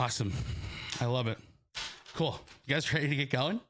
Awesome. 0.00 0.32
I 0.98 1.04
love 1.04 1.26
it. 1.26 1.36
Cool. 2.14 2.40
You 2.64 2.74
guys 2.74 2.90
ready 2.90 3.06
to 3.06 3.14
get 3.14 3.28
going? 3.28 3.60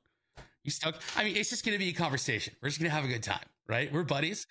You 0.63 0.71
stuck? 0.71 0.95
I 1.17 1.25
mean, 1.25 1.35
it's 1.37 1.51
just 1.51 1.65
going 1.65 1.77
to 1.77 1.79
be 1.85 1.89
a 1.89 1.93
conversation. 1.93 2.55
We're 2.63 2.69
just 2.69 2.79
going 2.79 2.89
to 2.89 2.95
have 2.95 3.05
a 3.05 3.09
good 3.09 3.25
time, 3.25 3.45
right? 3.69 3.93
We're 3.93 4.05
buddies. 4.05 4.47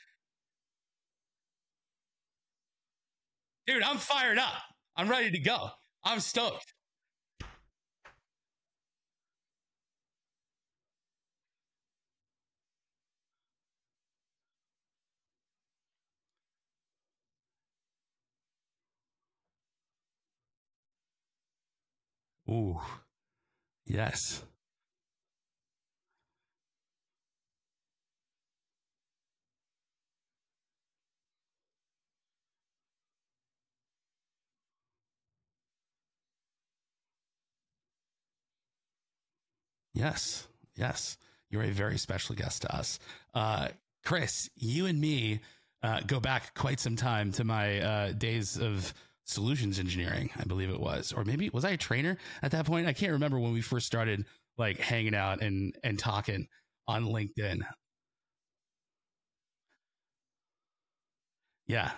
Dude, 3.65 3.81
I'm 3.81 3.95
fired 3.95 4.37
up. 4.37 4.61
I'm 4.97 5.07
ready 5.07 5.31
to 5.31 5.39
go. 5.39 5.69
I'm 6.03 6.19
stoked. 6.19 6.73
Ooh, 22.49 22.79
yes. 23.85 24.43
Yes. 39.93 40.47
Yes. 40.75 41.17
You're 41.49 41.63
a 41.63 41.71
very 41.71 41.97
special 41.97 42.35
guest 42.35 42.61
to 42.61 42.75
us. 42.75 42.99
Uh, 43.33 43.69
Chris, 44.05 44.49
you 44.55 44.85
and 44.85 44.99
me 44.99 45.41
uh, 45.83 46.01
go 46.07 46.19
back 46.19 46.53
quite 46.55 46.79
some 46.79 46.95
time 46.95 47.31
to 47.33 47.43
my 47.43 47.79
uh, 47.79 48.11
days 48.13 48.57
of 48.57 48.93
solutions 49.29 49.79
engineering, 49.79 50.29
I 50.37 50.43
believe 50.43 50.69
it 50.69 50.79
was. 50.79 51.13
Or 51.13 51.23
maybe 51.23 51.49
was 51.49 51.65
I 51.65 51.71
a 51.71 51.77
trainer 51.77 52.17
at 52.41 52.51
that 52.51 52.65
point? 52.65 52.87
I 52.87 52.93
can't 52.93 53.13
remember 53.13 53.39
when 53.39 53.53
we 53.53 53.61
first 53.61 53.85
started 53.87 54.25
like 54.57 54.79
hanging 54.79 55.15
out 55.15 55.41
and 55.41 55.75
and 55.83 55.97
talking 55.99 56.47
on 56.87 57.05
LinkedIn. 57.05 57.61
Yeah. 61.67 61.91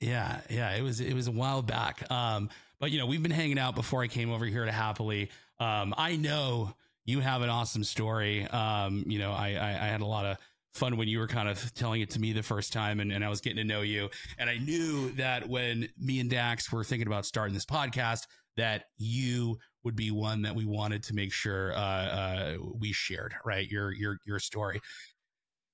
Yeah, 0.00 0.40
yeah, 0.50 0.72
it 0.76 0.82
was 0.82 1.00
it 1.00 1.14
was 1.14 1.28
a 1.28 1.32
while 1.32 1.62
back. 1.62 2.10
Um, 2.10 2.50
but 2.80 2.90
you 2.90 2.98
know, 2.98 3.06
we've 3.06 3.22
been 3.22 3.32
hanging 3.32 3.58
out 3.58 3.74
before 3.74 4.02
I 4.02 4.08
came 4.08 4.30
over 4.32 4.46
here 4.46 4.64
to 4.64 4.72
Happily. 4.72 5.30
Um, 5.58 5.94
I 5.96 6.16
know 6.16 6.74
you 7.04 7.20
have 7.20 7.42
an 7.42 7.50
awesome 7.50 7.84
story. 7.84 8.46
Um, 8.48 9.04
you 9.06 9.18
know, 9.18 9.32
I, 9.32 9.54
I, 9.54 9.68
I 9.70 9.86
had 9.88 10.00
a 10.00 10.06
lot 10.06 10.26
of 10.26 10.38
fun 10.74 10.96
when 10.96 11.08
you 11.08 11.18
were 11.18 11.26
kind 11.26 11.48
of 11.48 11.72
telling 11.74 12.00
it 12.00 12.10
to 12.10 12.20
me 12.20 12.32
the 12.32 12.42
first 12.42 12.72
time 12.72 13.00
and, 13.00 13.12
and 13.12 13.24
I 13.24 13.28
was 13.28 13.40
getting 13.40 13.58
to 13.58 13.64
know 13.64 13.82
you. 13.82 14.08
And 14.38 14.48
I 14.48 14.58
knew 14.58 15.10
that 15.12 15.48
when 15.48 15.88
me 15.98 16.20
and 16.20 16.30
Dax 16.30 16.70
were 16.70 16.84
thinking 16.84 17.06
about 17.06 17.26
starting 17.26 17.54
this 17.54 17.66
podcast, 17.66 18.26
that 18.56 18.84
you 18.98 19.58
would 19.84 19.96
be 19.96 20.10
one 20.10 20.42
that 20.42 20.54
we 20.54 20.64
wanted 20.64 21.02
to 21.04 21.14
make 21.14 21.32
sure 21.32 21.72
uh, 21.72 21.76
uh, 21.76 22.56
we 22.78 22.92
shared, 22.92 23.34
right? 23.44 23.68
Your 23.68 23.92
your 23.92 24.18
your 24.26 24.38
story. 24.38 24.80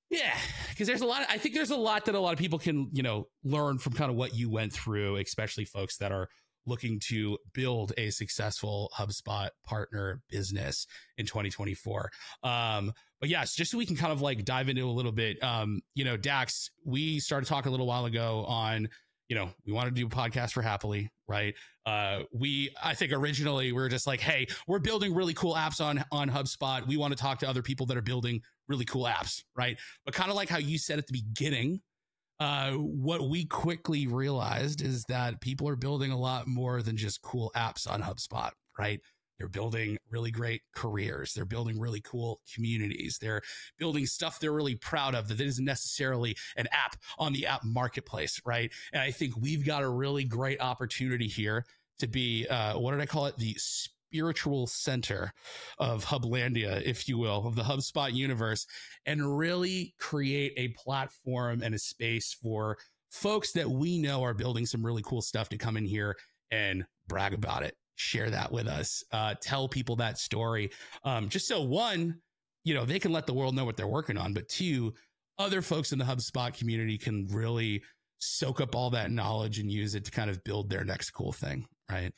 Yeah, 0.09 0.37
because 0.71 0.87
there's 0.87 1.01
a 1.01 1.07
lot. 1.07 1.23
Of, 1.23 1.27
I 1.31 1.39
think 1.39 1.55
there's 1.55 1.71
a 1.73 1.77
lot 1.77 2.05
that 2.05 2.15
a 2.15 2.21
lot 2.21 2.33
of 2.33 2.39
people 2.39 2.59
can, 2.59 2.89
you 2.93 3.03
know, 3.03 3.27
learn 3.43 3.79
from 3.79 3.95
kind 3.95 4.11
of 4.11 4.17
what 4.17 4.37
you 4.37 4.49
went 4.49 4.73
through, 4.73 5.17
especially 5.17 5.65
folks 5.65 5.97
that 5.97 6.13
are 6.13 6.29
looking 6.65 7.01
to 7.01 7.39
build 7.55 7.93
a 7.97 8.11
successful 8.11 8.91
HubSpot 8.97 9.51
partner 9.65 10.21
business 10.29 10.87
in 11.17 11.27
2024. 11.27 12.11
Um, 12.43 12.93
but 13.21 13.29
yes, 13.29 13.55
just 13.55 13.71
so 13.71 13.79
we 13.79 13.87
can 13.87 13.97
kind 13.97 14.13
of 14.13 14.21
like 14.21 14.45
dive 14.45 14.69
into 14.69 14.85
a 14.85 14.91
little 14.91 15.13
bit. 15.13 15.43
Um, 15.43 15.81
you 15.95 16.05
know, 16.05 16.17
Dax, 16.17 16.71
we 16.85 17.19
started 17.19 17.47
talking 17.47 17.69
a 17.69 17.71
little 17.71 17.87
while 17.87 18.05
ago 18.05 18.45
on, 18.47 18.89
you 19.29 19.37
know, 19.37 19.49
we 19.67 19.73
wanted 19.73 19.95
to 19.95 20.01
do 20.01 20.07
a 20.07 20.11
podcast 20.11 20.53
for 20.53 20.63
Happily, 20.63 21.11
right? 21.27 21.55
Uh, 21.85 22.21
we, 22.33 22.71
I 22.83 22.95
think 22.95 23.13
originally 23.13 23.73
we 23.73 23.81
were 23.81 23.89
just 23.89 24.07
like, 24.07 24.21
hey, 24.21 24.47
we're 24.69 24.79
building 24.79 25.15
really 25.15 25.35
cool 25.35 25.55
apps 25.55 25.81
on 25.81 26.05
on 26.13 26.29
HubSpot. 26.29 26.87
We 26.87 26.97
want 26.97 27.17
to 27.17 27.21
talk 27.21 27.39
to 27.41 27.49
other 27.49 27.63
people 27.63 27.87
that 27.87 27.97
are 27.97 28.03
building 28.03 28.41
really 28.69 28.85
cool 28.85 29.05
apps, 29.05 29.43
right? 29.57 29.79
But 30.05 30.15
kind 30.15 30.31
of 30.31 30.37
like 30.37 30.49
how 30.49 30.59
you 30.59 30.79
said 30.79 30.99
at 30.99 31.07
the 31.07 31.13
beginning, 31.13 31.81
uh, 32.39 32.73
what 32.73 33.29
we 33.29 33.47
quickly 33.47 34.07
realized 34.07 34.83
is 34.83 35.05
that 35.05 35.41
people 35.41 35.69
are 35.69 35.77
building 35.77 36.13
a 36.13 36.19
lot 36.19 36.47
more 36.47 36.83
than 36.83 36.97
just 36.97 37.23
cool 37.23 37.51
apps 37.57 37.91
on 37.91 38.03
HubSpot, 38.03 38.51
right? 38.79 39.01
They're 39.39 39.49
building 39.49 39.99
really 40.11 40.31
great 40.31 40.63
careers. 40.75 41.35
They're 41.35 41.45
building 41.45 41.79
really 41.79 42.01
cool 42.01 42.41
communities. 42.55 43.19
They're 43.21 43.43
building 43.79 44.07
stuff 44.07 44.41
they're 44.41 44.53
really 44.53 44.77
proud 44.77 45.15
of 45.15 45.29
that 45.29 45.41
isn't 45.41 45.65
necessarily 45.65 46.37
an 46.57 46.69
app 46.73 46.97
on 47.19 47.33
the 47.33 47.47
app 47.47 47.65
marketplace, 47.65 48.41
right? 48.45 48.73
And 48.93 49.03
I 49.03 49.11
think 49.11 49.37
we've 49.37 49.65
got 49.65 49.83
a 49.83 49.89
really 49.89 50.25
great 50.25 50.61
opportunity 50.61 51.29
here 51.29 51.65
to 51.99 52.07
be, 52.07 52.47
uh, 52.47 52.79
what 52.79 52.93
did 52.93 53.01
I 53.01 53.07
call 53.07 53.27
it? 53.27 53.37
The 53.37 53.57
spiritual 53.59 54.67
center 54.67 55.33
of 55.79 56.05
Hublandia, 56.05 56.83
if 56.83 57.09
you 57.09 57.19
will, 57.19 57.47
of 57.47 57.55
the 57.55 57.63
HubSpot 57.63 58.13
universe, 58.13 58.67
and 59.05 59.37
really 59.37 59.95
create 59.99 60.53
a 60.57 60.69
platform 60.69 61.63
and 61.63 61.75
a 61.75 61.79
space 61.79 62.33
for 62.33 62.79
folks 63.11 63.53
that 63.53 63.69
we 63.69 63.99
know 63.99 64.23
are 64.23 64.35
building 64.35 64.67
some 64.67 64.85
really 64.85 65.03
cool 65.03 65.23
stuff 65.23 65.49
to 65.51 65.59
come 65.59 65.77
in 65.77 65.85
here 65.85 66.17
and 66.51 66.85
brag 67.09 67.35
about 67.35 67.63
it, 67.63 67.77
share 67.97 68.31
that 68.31 68.53
with 68.53 68.69
us, 68.69 69.03
uh, 69.13 69.35
tell 69.43 69.69
people 69.69 69.97
that 69.97 70.19
story. 70.19 70.71
Um, 71.05 71.29
just 71.29 71.49
so 71.49 71.63
one, 71.63 72.21
you 72.65 72.75
know, 72.75 72.85
they 72.85 72.99
can 72.99 73.13
let 73.13 73.27
the 73.27 73.35
world 73.35 73.55
know 73.55 73.65
what 73.65 73.77
they're 73.77 73.87
working 73.87 74.17
on, 74.17 74.33
but 74.33 74.49
two, 74.49 74.95
other 75.39 75.61
folks 75.61 75.93
in 75.93 75.99
the 75.99 76.05
HubSpot 76.05 76.57
community 76.57 76.97
can 76.97 77.27
really 77.29 77.83
soak 78.19 78.61
up 78.61 78.75
all 78.75 78.91
that 78.91 79.11
knowledge 79.11 79.59
and 79.59 79.71
use 79.71 79.95
it 79.95 80.05
to 80.05 80.11
kind 80.11 80.31
of 80.31 80.43
build 80.45 80.71
their 80.71 80.85
next 80.85 81.11
cool 81.11 81.33
thing. 81.33 81.67
Right. 81.91 82.13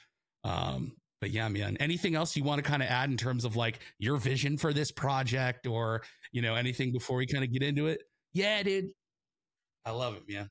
Um, 0.45 0.93
but 1.21 1.31
yeah, 1.31 1.49
man, 1.49 1.77
anything 1.81 2.15
else 2.15 2.37
you 2.37 2.45
want 2.45 2.63
to 2.63 2.69
kind 2.69 2.83
of 2.83 2.89
add 2.89 3.11
in 3.11 3.17
terms 3.17 3.45
of 3.45 3.57
like 3.57 3.81
your 3.99 4.17
vision 4.17 4.57
for 4.57 4.73
this 4.73 4.93
project 4.93 5.67
or, 5.67 6.03
you 6.31 6.43
know, 6.43 6.55
anything 6.55 6.93
before 6.93 7.17
we 7.17 7.27
kind 7.27 7.43
of 7.43 7.53
get 7.53 7.63
into 7.63 7.89
it? 7.89 8.03
Yeah, 8.33 8.63
dude. 8.63 8.91
I 9.85 9.91
love 9.91 10.15
it, 10.15 10.23
man. 10.29 10.49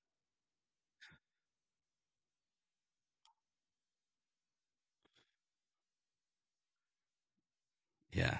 Yeah. 8.17 8.39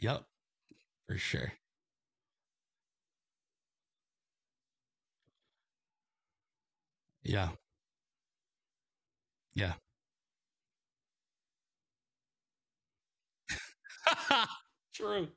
Yep. 0.00 0.26
For 1.06 1.18
sure. 1.18 1.54
Yeah. 7.24 7.50
Yeah. 9.54 9.74
True. 14.94 15.28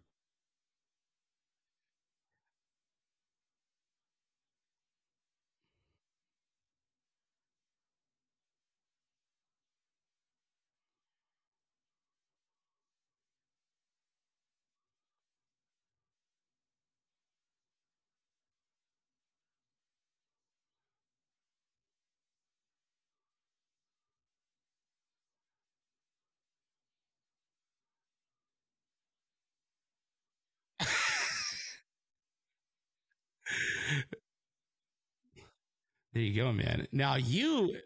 There 36.13 36.23
you 36.23 36.33
go, 36.35 36.51
man. 36.51 36.87
Now 36.91 37.15
you, 37.15 37.77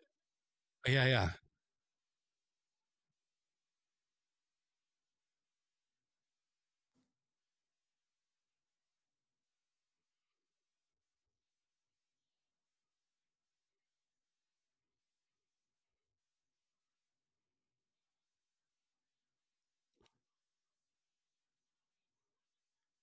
yeah, 0.87 1.05
yeah. 1.07 1.29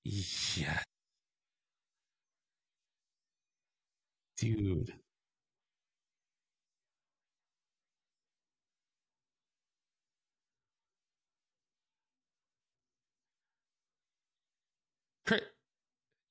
Yeah, 0.05 0.83
dude. 4.37 4.93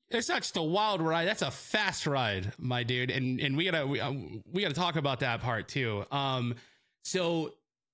it's 0.10 0.30
not 0.30 0.42
just 0.42 0.58
a 0.58 0.64
wild 0.64 1.02
ride. 1.02 1.28
That's 1.28 1.42
a 1.42 1.52
fast 1.52 2.08
ride, 2.08 2.54
my 2.58 2.84
dude. 2.84 3.12
And 3.12 3.40
and 3.40 3.58
we 3.58 3.66
gotta 3.66 3.86
we, 3.86 4.00
um, 4.00 4.44
we 4.52 4.62
gotta 4.62 4.74
talk 4.74 4.96
about 4.96 5.20
that 5.22 5.42
part 5.42 5.68
too. 5.68 6.06
Um, 6.12 6.56
so 7.04 7.54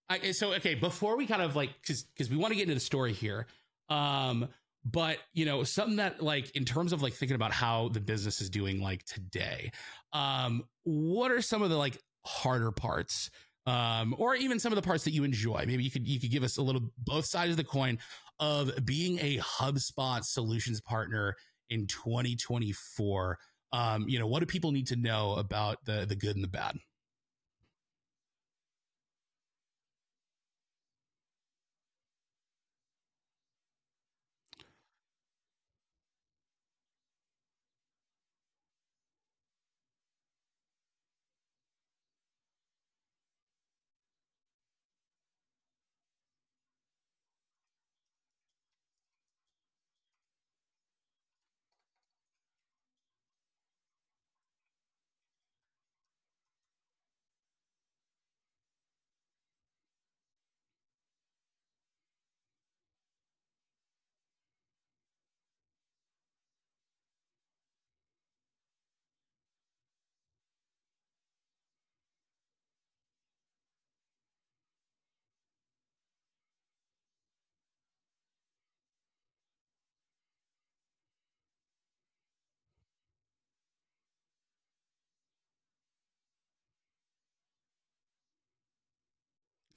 I 0.09 0.31
so 0.31 0.53
okay 0.55 0.75
before 0.75 1.17
we 1.17 1.25
kind 1.25 1.41
of 1.41 1.55
like 1.55 1.69
because 1.81 2.03
because 2.03 2.29
we 2.29 2.37
want 2.37 2.51
to 2.51 2.55
get 2.55 2.63
into 2.63 2.75
the 2.75 2.79
story 2.79 3.13
here. 3.13 3.47
Um, 3.89 4.47
but 4.83 5.17
you 5.33 5.45
know 5.45 5.63
something 5.63 5.97
that 5.97 6.21
like 6.21 6.55
in 6.55 6.65
terms 6.65 6.93
of 6.93 7.01
like 7.01 7.13
thinking 7.13 7.35
about 7.35 7.51
how 7.51 7.89
the 7.89 7.99
business 7.99 8.41
is 8.41 8.49
doing 8.49 8.81
like 8.81 9.03
today. 9.05 9.71
Um, 10.13 10.63
what 10.83 11.31
are 11.31 11.41
some 11.41 11.61
of 11.61 11.69
the 11.69 11.77
like 11.77 11.97
harder 12.25 12.71
parts? 12.71 13.29
Um, 13.67 14.15
or 14.17 14.35
even 14.35 14.59
some 14.59 14.71
of 14.71 14.75
the 14.75 14.81
parts 14.81 15.03
that 15.03 15.11
you 15.11 15.23
enjoy. 15.23 15.63
Maybe 15.67 15.83
you 15.83 15.91
could 15.91 16.07
you 16.07 16.19
could 16.19 16.31
give 16.31 16.43
us 16.43 16.57
a 16.57 16.63
little 16.63 16.81
both 16.97 17.25
sides 17.25 17.51
of 17.51 17.57
the 17.57 17.63
coin 17.63 17.99
of 18.39 18.71
being 18.85 19.19
a 19.19 19.37
HubSpot 19.37 20.23
solutions 20.23 20.81
partner 20.81 21.35
in 21.69 21.85
2024. 21.85 23.37
Um, 23.71 24.09
you 24.09 24.19
know, 24.19 24.27
what 24.27 24.39
do 24.39 24.47
people 24.47 24.71
need 24.71 24.87
to 24.87 24.95
know 24.95 25.35
about 25.35 25.85
the 25.85 26.05
the 26.07 26.15
good 26.15 26.35
and 26.35 26.43
the 26.43 26.49
bad? 26.49 26.77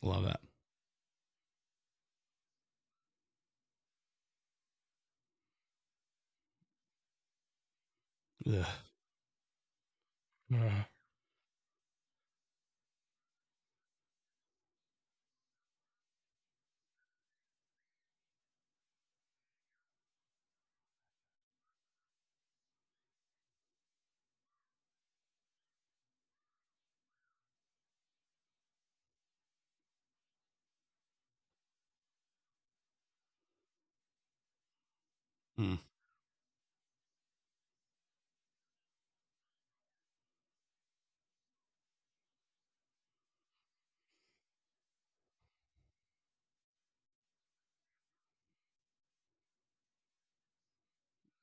Love 0.05 0.25
that. 0.25 0.41
Ugh. 8.47 8.67
Ugh. 10.55 10.94
Mm. 35.59 35.79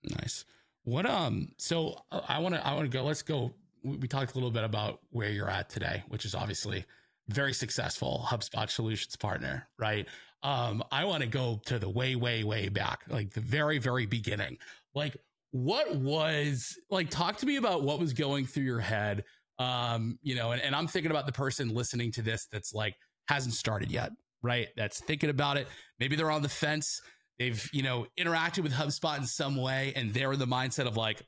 Nice. 0.04 0.46
What 0.84 1.06
um 1.06 1.50
so 1.57 2.04
uh, 2.12 2.22
I 2.28 2.40
want 2.40 2.56
to 2.56 2.66
I 2.66 2.74
want 2.74 2.92
to 2.92 2.98
go 2.98 3.04
let's 3.04 3.22
go 3.22 3.54
we 3.84 4.07
talked 4.07 4.31
a 4.31 4.36
little 4.36 4.52
bit 4.52 4.64
about 4.64 5.00
where 5.12 5.30
you're 5.30 5.50
at 5.50 5.69
today, 5.69 6.04
which 6.07 6.25
is 6.25 6.36
obviously 6.36 6.86
very 7.29 7.53
successful 7.53 8.25
HubSpot 8.27 8.69
solutions 8.69 9.15
partner, 9.15 9.68
right? 9.77 10.07
Um 10.44 10.83
I 10.91 11.06
want 11.06 11.21
to 11.21 11.29
go 11.29 11.62
to 11.65 11.79
the 11.79 11.89
way 11.89 12.15
way 12.15 12.44
way 12.44 12.69
back, 12.69 13.03
like 13.09 13.31
the 13.31 13.41
very 13.41 13.77
very 13.77 14.06
beginning. 14.06 14.57
Like 14.94 15.18
what 15.51 15.95
was 15.95 16.78
like 16.90 17.09
talk 17.09 17.37
to 17.37 17.45
me 17.45 17.57
about 17.57 17.83
what 17.83 17.99
was 17.99 18.13
going 18.13 18.45
through 18.45 18.63
your 18.63 18.80
head 18.80 19.25
um 19.59 20.18
you 20.23 20.33
know 20.33 20.51
and, 20.51 20.61
and 20.61 20.73
i'm 20.73 20.87
thinking 20.87 21.11
about 21.11 21.25
the 21.25 21.31
person 21.33 21.68
listening 21.68 22.09
to 22.09 22.21
this 22.21 22.47
that's 22.49 22.73
like 22.73 22.95
hasn't 23.28 23.54
started 23.54 23.92
yet 23.92 24.11
right 24.42 24.69
that's 24.78 25.01
thinking 25.01 25.30
about 25.30 25.57
it 25.57 25.68
maybe 25.99 26.16
they're 26.16 26.31
on 26.31 26.42
the 26.42 26.47
fence 26.47 27.01
they've 27.42 27.69
you 27.73 27.81
know 27.81 28.06
interacted 28.19 28.59
with 28.59 28.71
HubSpot 28.71 29.18
in 29.18 29.25
some 29.25 29.56
way, 29.56 29.94
and 29.95 30.13
they're 30.13 30.33
in 30.33 30.40
the 30.40 30.45
mindset 30.45 30.85
of 30.85 30.95
like, 30.95 31.23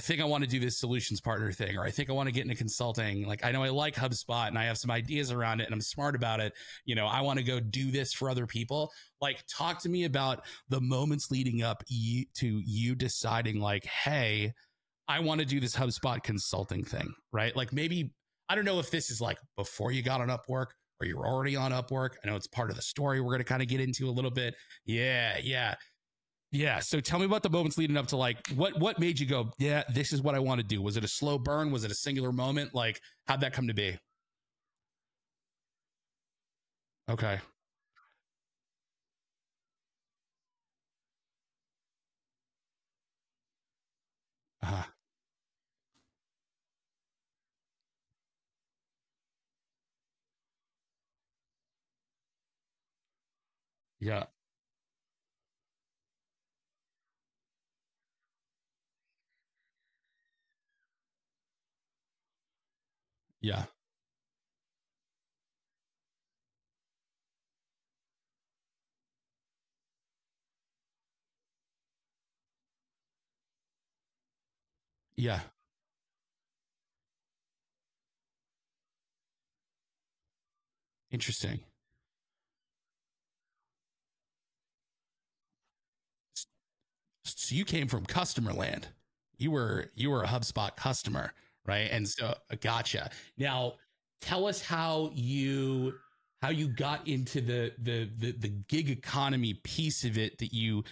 Think 0.00 0.20
I 0.20 0.24
want 0.24 0.42
to 0.42 0.50
do 0.50 0.58
this 0.58 0.78
solutions 0.78 1.20
partner 1.20 1.52
thing, 1.52 1.76
or 1.76 1.84
I 1.84 1.90
think 1.90 2.10
I 2.10 2.12
want 2.12 2.26
to 2.26 2.32
get 2.32 2.42
into 2.42 2.56
consulting. 2.56 3.26
Like 3.26 3.44
I 3.44 3.52
know 3.52 3.62
I 3.62 3.68
like 3.68 3.94
HubSpot 3.94 4.48
and 4.48 4.58
I 4.58 4.64
have 4.64 4.78
some 4.78 4.90
ideas 4.90 5.30
around 5.30 5.60
it, 5.60 5.66
and 5.66 5.74
I'm 5.74 5.80
smart 5.80 6.16
about 6.16 6.40
it. 6.40 6.52
You 6.84 6.94
know, 6.94 7.06
I 7.06 7.20
want 7.20 7.38
to 7.38 7.44
go 7.44 7.60
do 7.60 7.90
this 7.90 8.12
for 8.12 8.28
other 8.28 8.46
people. 8.46 8.90
Like, 9.20 9.44
talk 9.46 9.80
to 9.82 9.88
me 9.88 10.04
about 10.04 10.44
the 10.68 10.80
moments 10.80 11.30
leading 11.30 11.62
up 11.62 11.84
you, 11.88 12.24
to 12.38 12.60
you 12.64 12.94
deciding, 12.94 13.60
like, 13.60 13.84
hey. 13.84 14.52
I 15.08 15.18
want 15.18 15.40
to 15.40 15.44
do 15.44 15.58
this 15.58 15.74
HubSpot 15.74 16.22
consulting 16.22 16.84
thing, 16.84 17.12
right? 17.32 17.56
Like 17.56 17.72
maybe 17.72 18.12
I 18.48 18.54
don't 18.54 18.64
know 18.64 18.78
if 18.78 18.92
this 18.92 19.10
is 19.10 19.20
like 19.20 19.38
before 19.56 19.90
you 19.90 20.02
got 20.02 20.20
on 20.20 20.28
Upwork 20.28 20.66
or 21.00 21.06
you're 21.06 21.26
already 21.26 21.56
on 21.56 21.72
Upwork. 21.72 22.10
I 22.22 22.28
know 22.28 22.36
it's 22.36 22.46
part 22.46 22.70
of 22.70 22.76
the 22.76 22.82
story 22.82 23.20
we're 23.20 23.30
going 23.30 23.38
to 23.38 23.44
kind 23.44 23.60
of 23.60 23.66
get 23.66 23.80
into 23.80 24.08
a 24.08 24.12
little 24.12 24.30
bit. 24.30 24.54
Yeah, 24.84 25.38
yeah. 25.42 25.74
Yeah. 26.52 26.80
So 26.80 27.00
tell 27.00 27.18
me 27.18 27.26
about 27.26 27.42
the 27.42 27.50
moments 27.50 27.78
leading 27.78 27.96
up 27.96 28.08
to 28.08 28.16
like 28.16 28.46
what 28.56 28.78
what 28.78 28.98
made 28.98 29.20
you 29.20 29.26
go, 29.26 29.52
yeah, 29.58 29.84
this 29.92 30.12
is 30.12 30.20
what 30.22 30.34
I 30.34 30.40
want 30.40 30.60
to 30.60 30.66
do. 30.66 30.82
Was 30.82 30.96
it 30.96 31.04
a 31.04 31.08
slow 31.08 31.38
burn? 31.38 31.70
Was 31.70 31.84
it 31.84 31.90
a 31.90 31.94
singular 31.94 32.32
moment? 32.32 32.74
Like 32.74 33.00
how'd 33.26 33.40
that 33.42 33.52
come 33.52 33.68
to 33.68 33.74
be? 33.74 33.98
Okay. 37.08 37.40
Uh-huh. 44.62 44.84
Yeah. 54.00 54.24
Yeah. 63.40 63.64
Yeah. 75.16 75.40
Interesting. 81.10 81.60
So 87.24 87.54
you 87.54 87.64
came 87.64 87.88
from 87.88 88.06
customer 88.06 88.52
land. 88.52 88.88
You 89.36 89.50
were 89.50 89.90
you 89.94 90.10
were 90.10 90.22
a 90.22 90.28
HubSpot 90.28 90.74
customer, 90.76 91.32
right? 91.66 91.88
And 91.90 92.08
so 92.08 92.34
gotcha. 92.60 93.10
Now 93.38 93.74
tell 94.20 94.46
us 94.46 94.62
how 94.62 95.10
you 95.14 95.94
how 96.42 96.50
you 96.50 96.68
got 96.68 97.06
into 97.06 97.40
the 97.40 97.72
the 97.78 98.08
the, 98.18 98.32
the 98.32 98.48
gig 98.68 98.90
economy 98.90 99.54
piece 99.54 100.04
of 100.04 100.18
it 100.18 100.38
that 100.38 100.52
you 100.52 100.84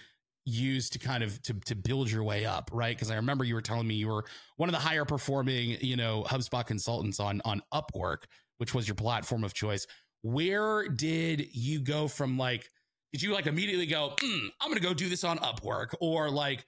used 0.45 0.93
to 0.93 0.99
kind 0.99 1.23
of 1.23 1.41
to, 1.43 1.53
to 1.53 1.75
build 1.75 2.09
your 2.09 2.23
way 2.23 2.45
up 2.45 2.71
right 2.73 2.95
because 2.95 3.11
i 3.11 3.15
remember 3.15 3.43
you 3.43 3.53
were 3.53 3.61
telling 3.61 3.87
me 3.87 3.93
you 3.93 4.07
were 4.07 4.25
one 4.55 4.67
of 4.67 4.73
the 4.73 4.79
higher 4.79 5.05
performing 5.05 5.77
you 5.81 5.95
know 5.95 6.25
hubspot 6.27 6.65
consultants 6.65 7.19
on 7.19 7.41
on 7.45 7.61
upwork 7.73 8.23
which 8.57 8.73
was 8.73 8.87
your 8.87 8.95
platform 8.95 9.43
of 9.43 9.53
choice 9.53 9.85
where 10.21 10.87
did 10.87 11.47
you 11.53 11.79
go 11.79 12.07
from 12.07 12.37
like 12.37 12.67
did 13.11 13.21
you 13.21 13.31
like 13.33 13.45
immediately 13.45 13.85
go 13.85 14.13
mm, 14.17 14.47
i'm 14.59 14.69
gonna 14.69 14.79
go 14.79 14.93
do 14.93 15.07
this 15.07 15.23
on 15.23 15.37
upwork 15.39 15.93
or 15.99 16.31
like 16.31 16.65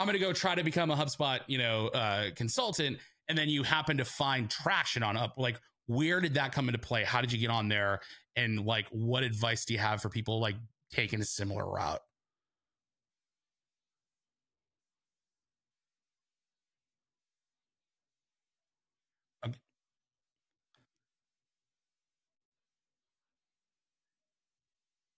I'm 0.00 0.06
going 0.06 0.18
to 0.18 0.24
go 0.24 0.32
try 0.32 0.56
to 0.56 0.64
become 0.64 0.90
a 0.90 0.96
HubSpot, 0.96 1.40
you 1.46 1.58
know, 1.58 1.88
uh, 1.88 2.30
consultant, 2.34 2.98
and 3.28 3.38
then 3.38 3.50
you 3.50 3.64
happen 3.64 3.98
to 3.98 4.06
find 4.06 4.50
traction 4.50 5.04
on 5.04 5.16
up. 5.18 5.34
Like, 5.38 5.60
where 5.88 6.20
did 6.20 6.34
that 6.34 6.52
come 6.52 6.68
into 6.70 6.80
play? 6.80 7.04
How 7.04 7.20
did 7.20 7.32
you 7.32 7.38
get 7.38 7.50
on 7.50 7.68
there? 7.68 8.00
And 8.36 8.64
like, 8.64 8.88
what 8.90 9.24
advice 9.24 9.66
do 9.66 9.74
you 9.74 9.80
have 9.80 10.02
for 10.02 10.08
people 10.10 10.40
like 10.40 10.56
taking 10.92 11.20
a 11.20 11.24
similar 11.26 11.70
route? 11.70 12.00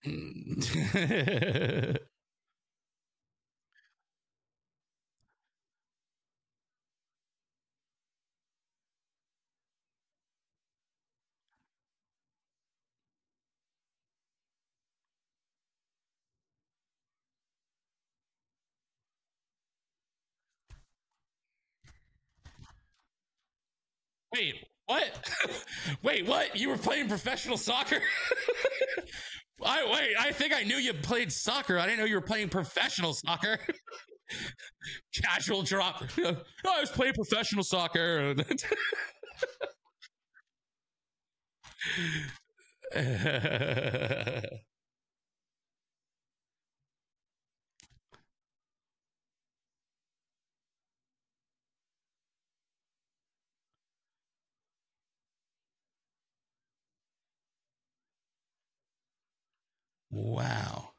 Wait, 24.33 24.55
what? 24.87 25.29
wait, 26.03 26.25
what? 26.25 26.55
You 26.55 26.69
were 26.69 26.77
playing 26.77 27.07
professional 27.07 27.57
soccer? 27.57 27.99
I 29.63 29.85
wait. 29.89 30.15
I 30.19 30.31
think 30.31 30.53
I 30.53 30.63
knew 30.63 30.75
you 30.75 30.93
played 30.93 31.31
soccer. 31.31 31.77
I 31.77 31.85
didn't 31.85 31.99
know 31.99 32.05
you 32.05 32.15
were 32.15 32.21
playing 32.21 32.49
professional 32.49 33.13
soccer. 33.13 33.59
Casual 35.21 35.61
drop. 35.61 36.03
I 36.17 36.79
was 36.79 36.89
playing 36.89 37.13
professional 37.13 37.63
soccer. 37.63 38.35
Wow. 60.13 60.92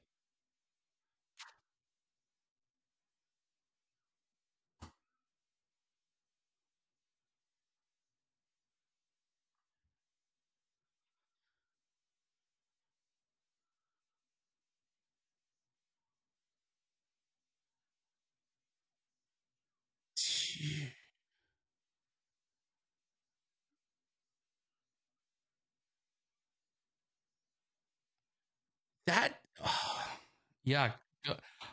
That, 29.06 29.34
oh, 29.64 30.02
yeah. 30.64 30.92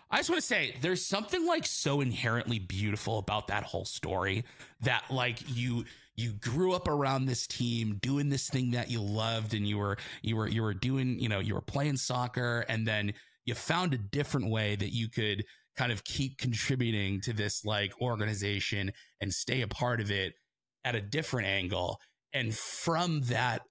I 0.10 0.18
just 0.18 0.30
want 0.30 0.42
to 0.42 0.48
say 0.48 0.76
there's 0.82 1.06
something 1.06 1.46
like 1.46 1.66
so 1.66 2.02
inherently 2.02 2.60
beautiful 2.60 3.18
about 3.18 3.48
that 3.48 3.64
whole 3.64 3.86
story 3.86 4.44
that 4.82 5.04
like 5.10 5.40
you 5.48 5.86
you 6.16 6.34
grew 6.34 6.74
up 6.74 6.88
around 6.88 7.26
this 7.26 7.48
team 7.48 7.98
doing 8.02 8.30
this 8.30 8.50
thing 8.50 8.72
that 8.72 8.92
you 8.92 9.02
loved 9.02 9.54
and 9.54 9.68
you 9.68 9.78
were 9.78 9.98
you 10.22 10.36
were 10.36 10.48
you 10.48 10.62
were 10.62 10.74
doing 10.74 11.20
you 11.20 11.30
know 11.30 11.40
you 11.40 11.54
were 11.54 11.62
playing 11.62 11.98
soccer 11.98 12.66
and 12.68 12.86
then 12.86 13.14
you 13.46 13.56
found 13.56 13.94
a 13.94 13.98
different 13.98 14.50
way 14.50 14.76
that 14.76 14.94
you 14.94 15.10
could 15.10 15.46
kind 15.78 15.92
of 15.92 16.04
keep 16.04 16.38
contributing 16.38 17.22
to 17.22 17.34
this 17.34 17.64
like 17.66 17.94
organization 18.02 18.92
and 19.22 19.34
stay 19.34 19.62
a 19.62 19.68
part 19.68 20.02
of 20.02 20.12
it 20.12 20.34
at 20.84 20.96
a 20.96 21.02
different 21.02 21.48
angle 21.48 22.00
and 22.34 22.54
from 22.54 23.22
that 23.22 23.62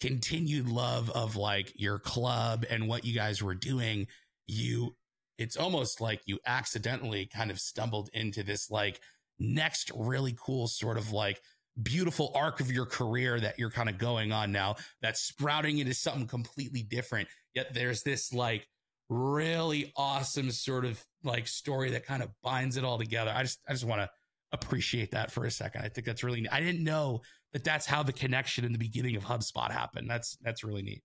continued 0.00 0.68
love 0.68 1.10
of 1.10 1.36
like 1.36 1.72
your 1.76 1.98
club 1.98 2.64
and 2.68 2.88
what 2.88 3.04
you 3.04 3.14
guys 3.14 3.42
were 3.42 3.54
doing 3.54 4.06
you 4.46 4.94
it's 5.38 5.56
almost 5.56 6.00
like 6.00 6.20
you 6.26 6.38
accidentally 6.46 7.26
kind 7.26 7.50
of 7.50 7.58
stumbled 7.58 8.08
into 8.12 8.42
this 8.42 8.70
like 8.70 9.00
next 9.38 9.90
really 9.94 10.36
cool 10.38 10.68
sort 10.68 10.96
of 10.96 11.12
like 11.12 11.40
beautiful 11.82 12.30
arc 12.34 12.60
of 12.60 12.70
your 12.70 12.86
career 12.86 13.40
that 13.40 13.58
you're 13.58 13.70
kind 13.70 13.88
of 13.88 13.98
going 13.98 14.32
on 14.32 14.52
now 14.52 14.76
that's 15.02 15.20
sprouting 15.20 15.78
into 15.78 15.94
something 15.94 16.26
completely 16.26 16.82
different. 16.82 17.28
Yet 17.54 17.74
there's 17.74 18.02
this 18.02 18.32
like 18.32 18.66
really 19.08 19.92
awesome 19.96 20.50
sort 20.50 20.84
of 20.84 21.02
like 21.24 21.46
story 21.46 21.90
that 21.90 22.06
kind 22.06 22.22
of 22.22 22.30
binds 22.42 22.76
it 22.76 22.84
all 22.84 22.98
together. 22.98 23.32
I 23.34 23.42
just 23.42 23.60
i 23.68 23.72
just 23.72 23.84
want 23.84 24.02
to 24.02 24.10
appreciate 24.54 25.10
that 25.12 25.30
for 25.30 25.44
a 25.44 25.50
second. 25.50 25.82
I 25.82 25.88
think 25.88 26.06
that's 26.06 26.24
really 26.24 26.48
i 26.50 26.60
didn't 26.60 26.82
know 26.84 27.22
that 27.52 27.64
that's 27.64 27.86
how 27.86 28.02
the 28.02 28.12
connection 28.12 28.64
in 28.64 28.72
the 28.72 28.78
beginning 28.78 29.16
of 29.16 29.24
hubspot 29.24 29.70
happened. 29.70 30.08
That's 30.10 30.36
that's 30.42 30.64
really 30.64 30.82
neat. 30.82 31.02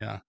Yeah. 0.00 0.20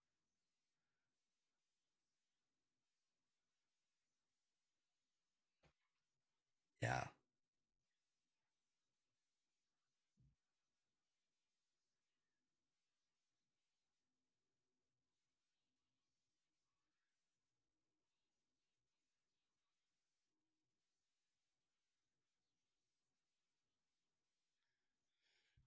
Yeah. 6.82 7.04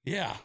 Yeah. 0.07 0.37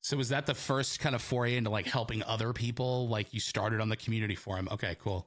So 0.06 0.16
was 0.16 0.28
that 0.28 0.46
the 0.46 0.54
first 0.54 1.00
kind 1.00 1.16
of 1.16 1.20
foray 1.20 1.56
into 1.56 1.68
like 1.70 1.86
helping 1.86 2.22
other 2.22 2.52
people? 2.52 3.08
Like 3.08 3.34
you 3.34 3.40
started 3.40 3.80
on 3.80 3.88
the 3.88 3.96
community 3.96 4.36
forum. 4.36 4.68
Okay, 4.70 4.96
cool. 5.00 5.26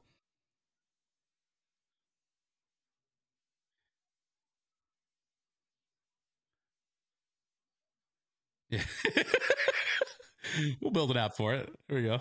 Yeah. 8.69 8.83
we'll 10.81 10.91
build 10.91 11.12
an 11.12 11.17
app 11.17 11.36
for 11.36 11.53
it. 11.55 11.69
Here 11.89 11.98
we 11.98 12.03
go. 12.03 12.19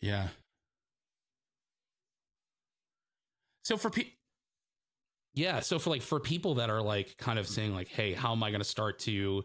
Yeah. 0.00 0.28
So 3.64 3.76
for 3.76 3.90
people 3.90 4.15
yeah. 5.36 5.60
So 5.60 5.78
for 5.78 5.90
like 5.90 6.02
for 6.02 6.18
people 6.18 6.54
that 6.54 6.70
are 6.70 6.82
like 6.82 7.16
kind 7.18 7.38
of 7.38 7.46
saying 7.46 7.74
like, 7.74 7.88
hey, 7.88 8.14
how 8.14 8.32
am 8.32 8.42
I 8.42 8.50
going 8.50 8.62
to 8.62 8.64
start 8.64 8.98
to 9.00 9.44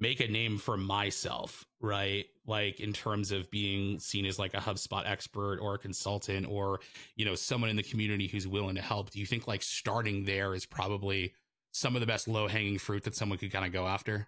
make 0.00 0.20
a 0.20 0.26
name 0.26 0.58
for 0.58 0.76
myself, 0.76 1.64
right? 1.80 2.26
Like 2.44 2.80
in 2.80 2.92
terms 2.92 3.30
of 3.30 3.48
being 3.50 4.00
seen 4.00 4.26
as 4.26 4.38
like 4.38 4.54
a 4.54 4.58
HubSpot 4.58 5.08
expert 5.08 5.60
or 5.60 5.74
a 5.74 5.78
consultant 5.78 6.46
or, 6.48 6.80
you 7.14 7.24
know, 7.24 7.36
someone 7.36 7.70
in 7.70 7.76
the 7.76 7.82
community 7.84 8.26
who's 8.26 8.48
willing 8.48 8.74
to 8.74 8.82
help. 8.82 9.10
Do 9.10 9.20
you 9.20 9.26
think 9.26 9.46
like 9.46 9.62
starting 9.62 10.24
there 10.24 10.54
is 10.54 10.66
probably 10.66 11.34
some 11.70 11.94
of 11.94 12.00
the 12.00 12.06
best 12.06 12.26
low 12.26 12.48
hanging 12.48 12.78
fruit 12.78 13.04
that 13.04 13.14
someone 13.14 13.38
could 13.38 13.52
kind 13.52 13.64
of 13.64 13.72
go 13.72 13.86
after? 13.86 14.26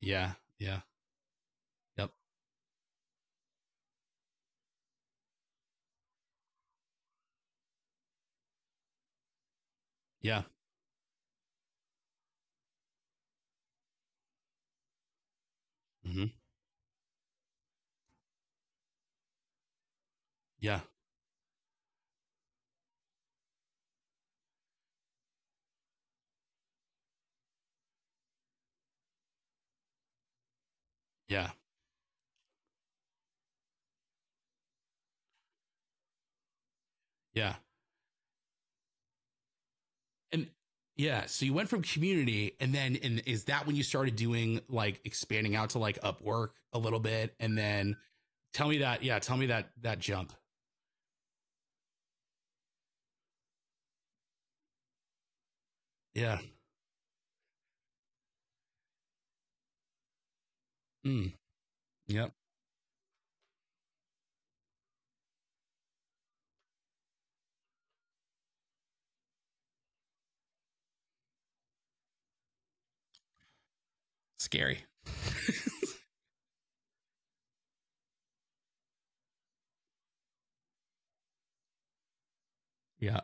Yeah. 0.00 0.32
Yeah. 0.60 0.80
Yeah. 10.20 10.42
hmm 16.04 16.38
Yeah. 20.60 20.80
Yeah. 31.28 31.50
Yeah. 37.34 37.54
And 40.32 40.48
yeah, 40.98 41.26
so 41.26 41.46
you 41.46 41.54
went 41.54 41.68
from 41.68 41.82
community 41.82 42.56
and 42.60 42.74
then 42.74 42.98
and 43.02 43.22
is 43.24 43.44
that 43.44 43.66
when 43.66 43.76
you 43.76 43.84
started 43.84 44.16
doing 44.16 44.60
like 44.68 45.00
expanding 45.04 45.54
out 45.56 45.70
to 45.70 45.78
like 45.78 46.00
Upwork 46.02 46.48
a 46.72 46.78
little 46.78 46.98
bit 47.00 47.34
and 47.38 47.56
then 47.56 47.96
tell 48.54 48.68
me 48.68 48.78
that 48.78 49.04
yeah, 49.04 49.18
tell 49.20 49.36
me 49.36 49.46
that 49.46 49.70
that 49.82 50.00
jump. 50.00 50.32
Yeah. 56.14 56.38
Mm. 61.04 61.32
Yep. 62.08 62.32
Scary. 74.48 74.78
Yeah. 83.00 83.20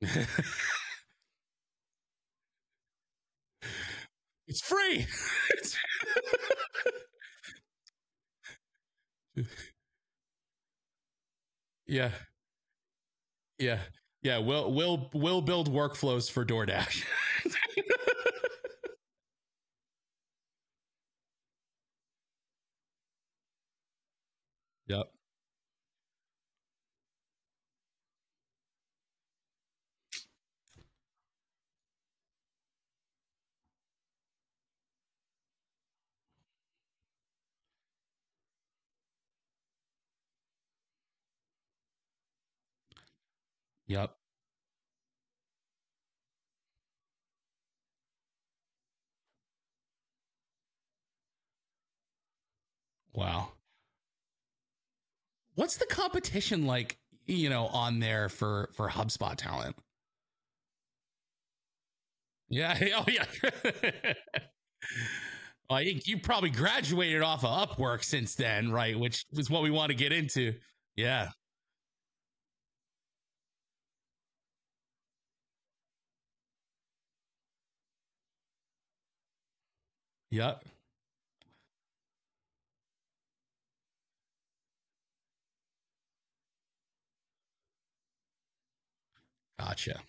it's 4.46 4.60
free. 4.60 5.06
yeah. 11.86 12.10
Yeah. 13.58 13.78
Yeah, 14.22 14.38
we'll 14.38 14.70
we'll 14.72 15.08
we'll 15.14 15.40
build 15.40 15.72
workflows 15.72 16.30
for 16.30 16.44
DoorDash. 16.44 17.04
yep. 24.86 25.10
Yep. 43.90 44.14
Wow. 53.12 53.52
What's 55.54 55.76
the 55.76 55.86
competition 55.86 56.66
like, 56.66 56.98
you 57.26 57.50
know, 57.50 57.66
on 57.68 58.00
there 58.00 58.28
for 58.28 58.70
for 58.74 58.88
HubSpot 58.88 59.36
talent? 59.36 59.76
Yeah. 62.48 62.76
Oh 62.96 63.04
yeah. 63.08 63.24
well, 65.68 65.78
I 65.78 65.84
think 65.84 66.06
you 66.06 66.18
probably 66.18 66.50
graduated 66.50 67.22
off 67.22 67.44
of 67.44 67.68
Upwork 67.70 68.02
since 68.04 68.34
then, 68.34 68.70
right? 68.72 68.98
Which 68.98 69.24
is 69.32 69.48
what 69.50 69.62
we 69.62 69.70
want 69.70 69.90
to 69.90 69.96
get 69.96 70.12
into. 70.12 70.54
Yeah. 70.96 71.30
Yep. 80.30 80.64
Gotcha. 89.58 90.02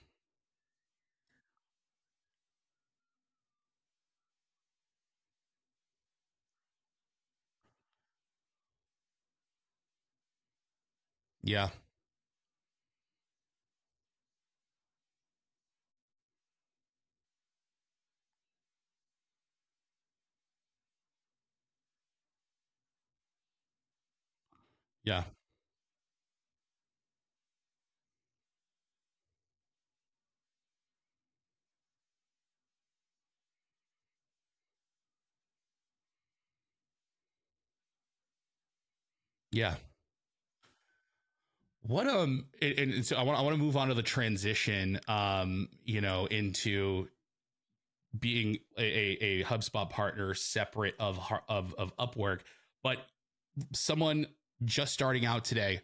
Yeah. 11.43 11.69
Yeah. 25.03 25.23
Yeah. 39.51 39.75
What 41.83 42.07
um 42.07 42.45
and, 42.61 42.77
and 42.93 43.05
so 43.05 43.15
I 43.17 43.23
want 43.23 43.39
I 43.39 43.41
want 43.41 43.55
to 43.57 43.61
move 43.61 43.75
on 43.75 43.87
to 43.87 43.93
the 43.93 44.03
transition 44.03 44.99
um 45.07 45.67
you 45.83 45.99
know 46.01 46.25
into 46.27 47.07
being 48.17 48.57
a, 48.77 48.83
a, 48.83 49.17
a 49.21 49.43
HubSpot 49.43 49.89
partner 49.89 50.33
separate 50.33 50.95
of 50.99 51.19
of 51.49 51.73
of 51.77 51.95
Upwork, 51.97 52.41
but 52.83 52.97
someone 53.73 54.27
just 54.65 54.93
starting 54.93 55.25
out 55.25 55.43
today, 55.45 55.81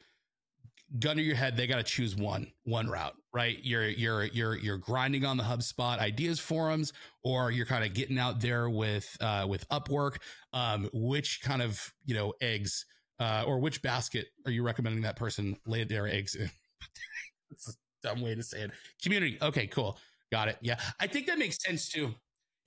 gun 1.00 1.18
to 1.18 1.22
your 1.22 1.36
head, 1.36 1.58
they 1.58 1.68
got 1.68 1.78
to 1.78 1.84
choose 1.84 2.16
one 2.16 2.52
one 2.64 2.88
route, 2.90 3.16
right? 3.34 3.58
You're 3.64 3.88
you're 3.88 4.26
you're 4.26 4.56
you're 4.58 4.78
grinding 4.78 5.26
on 5.26 5.38
the 5.38 5.44
HubSpot 5.44 6.00
ideas 6.00 6.40
forums, 6.40 6.94
or 7.24 7.52
you're 7.52 7.66
kind 7.66 7.84
of 7.84 7.94
getting 7.94 8.20
out 8.20 8.40
there 8.40 8.70
with 8.70 9.18
uh, 9.22 9.46
with 9.48 9.68
Upwork. 9.70 10.18
Um, 10.54 10.90
which 10.94 11.42
kind 11.42 11.62
of 11.62 11.94
you 12.06 12.16
know 12.16 12.34
eggs 12.42 12.86
uh, 13.20 13.44
or 13.48 13.60
which 13.60 13.82
basket 13.82 14.28
are 14.46 14.52
you 14.52 14.64
recommending 14.64 15.02
that 15.04 15.16
person 15.16 15.58
lay 15.66 15.84
their 15.84 16.08
eggs 16.08 16.36
in? 16.36 16.50
That's 17.50 17.70
a 18.04 18.08
dumb 18.08 18.22
way 18.22 18.36
to 18.36 18.44
say 18.44 18.62
it. 18.62 18.72
Community. 19.02 19.38
Okay, 19.42 19.68
cool. 19.68 19.98
Got 20.32 20.50
it. 20.50 20.58
Yeah. 20.62 20.80
I 21.00 21.08
think 21.08 21.28
that 21.28 21.40
makes 21.40 21.58
sense 21.64 21.90
too. 21.90 22.14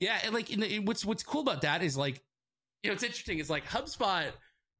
Yeah. 0.01 0.19
And 0.25 0.35
like, 0.35 0.51
in 0.51 0.61
the, 0.61 0.79
what's, 0.81 1.05
what's 1.05 1.23
cool 1.23 1.43
about 1.43 1.63
that 1.63 1.83
is 1.83 1.97
like, 1.97 2.23
you 2.83 2.91
know, 2.91 2.95
it's 2.95 3.03
interesting. 3.03 3.39
It's 3.39 3.51
like 3.51 3.67
HubSpot 3.67 4.31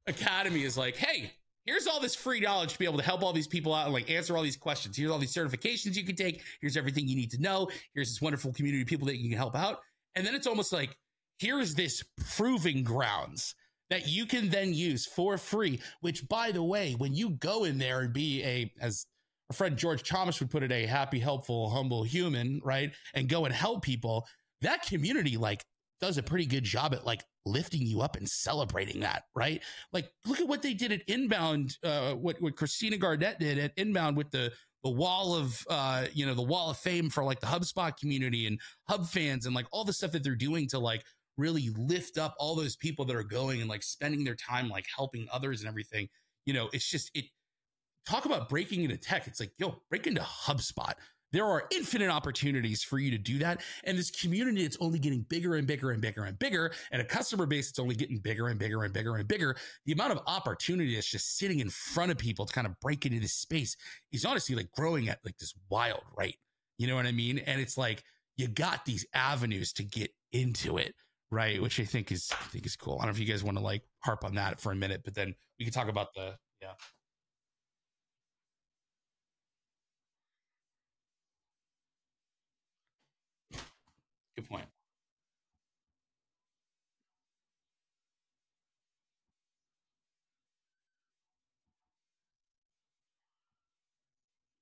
Academy 0.07 0.63
is 0.63 0.77
like, 0.77 0.95
hey, 0.95 1.31
here's 1.65 1.87
all 1.87 1.99
this 1.99 2.15
free 2.15 2.39
knowledge 2.39 2.73
to 2.73 2.79
be 2.79 2.85
able 2.85 2.97
to 2.97 3.03
help 3.03 3.23
all 3.23 3.33
these 3.33 3.47
people 3.47 3.73
out 3.73 3.85
and 3.85 3.93
like 3.93 4.09
answer 4.09 4.35
all 4.35 4.43
these 4.43 4.57
questions. 4.57 4.97
Here's 4.97 5.11
all 5.11 5.19
these 5.19 5.33
certifications 5.33 5.95
you 5.95 6.03
can 6.03 6.15
take. 6.15 6.41
Here's 6.59 6.77
everything 6.77 7.07
you 7.07 7.15
need 7.15 7.31
to 7.31 7.41
know. 7.41 7.69
Here's 7.93 8.09
this 8.09 8.21
wonderful 8.21 8.51
community 8.53 8.81
of 8.81 8.87
people 8.87 9.07
that 9.07 9.17
you 9.17 9.29
can 9.29 9.37
help 9.37 9.55
out. 9.55 9.79
And 10.15 10.25
then 10.25 10.35
it's 10.35 10.47
almost 10.47 10.73
like, 10.73 10.97
here's 11.39 11.75
this 11.75 12.03
proving 12.35 12.83
grounds 12.83 13.55
that 13.89 14.07
you 14.07 14.25
can 14.25 14.49
then 14.49 14.73
use 14.73 15.05
for 15.05 15.37
free, 15.37 15.79
which 15.99 16.27
by 16.27 16.51
the 16.51 16.63
way, 16.63 16.93
when 16.97 17.13
you 17.13 17.31
go 17.31 17.65
in 17.65 17.77
there 17.77 18.01
and 18.01 18.13
be 18.13 18.43
a, 18.43 18.71
as 18.79 19.05
our 19.49 19.53
friend 19.53 19.77
George 19.77 20.07
Thomas 20.07 20.39
would 20.39 20.49
put 20.49 20.63
it, 20.63 20.71
a 20.71 20.85
happy, 20.85 21.19
helpful, 21.19 21.69
humble 21.69 22.03
human, 22.03 22.61
right? 22.63 22.91
And 23.13 23.27
go 23.27 23.45
and 23.45 23.53
help 23.53 23.83
people, 23.83 24.25
that 24.61 24.83
community 24.83 25.35
like 25.35 25.61
does 26.01 26.17
a 26.17 26.23
pretty 26.23 26.45
good 26.45 26.63
job 26.63 26.93
at 26.93 27.05
like 27.05 27.23
lifting 27.45 27.85
you 27.85 28.01
up 28.01 28.17
and 28.17 28.27
celebrating 28.27 29.01
that, 29.01 29.23
right? 29.35 29.61
Like, 29.93 30.11
look 30.25 30.39
at 30.39 30.47
what 30.47 30.61
they 30.61 30.73
did 30.73 30.91
at 30.91 31.01
Inbound, 31.07 31.77
uh, 31.83 32.13
what, 32.13 32.41
what 32.41 32.55
Christina 32.55 32.97
Garnett 32.97 33.39
did 33.39 33.57
at 33.57 33.71
Inbound 33.77 34.17
with 34.17 34.31
the, 34.31 34.51
the 34.83 34.89
wall 34.89 35.35
of, 35.35 35.63
uh, 35.69 36.07
you 36.13 36.25
know, 36.25 36.33
the 36.33 36.41
wall 36.41 36.71
of 36.71 36.77
fame 36.77 37.09
for 37.09 37.23
like 37.23 37.39
the 37.39 37.47
HubSpot 37.47 37.95
community 37.97 38.47
and 38.47 38.59
Hub 38.89 39.07
fans 39.07 39.45
and 39.45 39.55
like 39.55 39.67
all 39.71 39.83
the 39.83 39.93
stuff 39.93 40.11
that 40.11 40.23
they're 40.23 40.35
doing 40.35 40.67
to 40.69 40.79
like 40.79 41.03
really 41.37 41.69
lift 41.77 42.17
up 42.17 42.35
all 42.37 42.55
those 42.55 42.75
people 42.75 43.05
that 43.05 43.15
are 43.15 43.23
going 43.23 43.61
and 43.61 43.69
like 43.69 43.83
spending 43.83 44.23
their 44.23 44.35
time 44.35 44.69
like 44.69 44.85
helping 44.95 45.27
others 45.31 45.61
and 45.61 45.69
everything. 45.69 46.07
You 46.45 46.53
know, 46.53 46.69
it's 46.73 46.89
just 46.89 47.11
it. 47.13 47.25
Talk 48.07 48.25
about 48.25 48.49
breaking 48.49 48.83
into 48.83 48.97
tech. 48.97 49.27
It's 49.27 49.39
like 49.39 49.51
yo, 49.59 49.81
break 49.89 50.07
into 50.07 50.21
HubSpot. 50.21 50.93
There 51.31 51.45
are 51.45 51.63
infinite 51.71 52.09
opportunities 52.09 52.83
for 52.83 52.99
you 52.99 53.11
to 53.11 53.17
do 53.17 53.39
that. 53.39 53.61
And 53.83 53.97
this 53.97 54.11
community, 54.11 54.63
it's 54.63 54.77
only 54.79 54.99
getting 54.99 55.21
bigger 55.21 55.55
and 55.55 55.65
bigger 55.65 55.91
and 55.91 56.01
bigger 56.01 56.23
and 56.23 56.37
bigger. 56.37 56.73
And 56.91 57.01
a 57.01 57.05
customer 57.05 57.45
base, 57.45 57.69
it's 57.69 57.79
only 57.79 57.95
getting 57.95 58.17
bigger 58.19 58.47
and 58.47 58.59
bigger 58.59 58.83
and 58.83 58.93
bigger 58.93 59.15
and 59.15 59.27
bigger. 59.27 59.55
The 59.85 59.93
amount 59.93 60.11
of 60.11 60.19
opportunity 60.27 60.95
that's 60.95 61.09
just 61.09 61.37
sitting 61.37 61.59
in 61.59 61.69
front 61.69 62.11
of 62.11 62.17
people 62.17 62.45
to 62.45 62.53
kind 62.53 62.67
of 62.67 62.79
break 62.79 63.05
into 63.05 63.19
this 63.19 63.33
space 63.33 63.75
is 64.11 64.25
honestly 64.25 64.55
like 64.55 64.71
growing 64.71 65.09
at 65.09 65.19
like 65.23 65.37
this 65.37 65.53
wild 65.69 66.03
rate. 66.17 66.37
You 66.77 66.87
know 66.87 66.95
what 66.95 67.05
I 67.05 67.11
mean? 67.11 67.39
And 67.39 67.61
it's 67.61 67.77
like 67.77 68.03
you 68.37 68.47
got 68.47 68.85
these 68.85 69.05
avenues 69.13 69.73
to 69.73 69.83
get 69.83 70.11
into 70.31 70.77
it 70.77 70.95
right? 71.31 71.61
Which 71.61 71.79
I 71.79 71.85
think 71.85 72.11
is 72.11 72.29
I 72.31 72.43
think 72.49 72.65
is 72.65 72.75
cool. 72.75 72.95
I 72.95 73.05
don't 73.05 73.07
know 73.07 73.11
if 73.11 73.19
you 73.19 73.25
guys 73.25 73.43
want 73.43 73.57
to 73.57 73.63
like 73.63 73.83
harp 74.03 74.23
on 74.23 74.35
that 74.35 74.59
for 74.59 74.71
a 74.71 74.75
minute, 74.75 75.01
but 75.03 75.15
then 75.15 75.33
we 75.57 75.65
can 75.65 75.73
talk 75.73 75.87
about 75.87 76.13
the 76.13 76.35
yeah. 76.61 76.73
Good 84.41 84.49
point. 84.49 84.65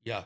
Yeah. 0.04 0.24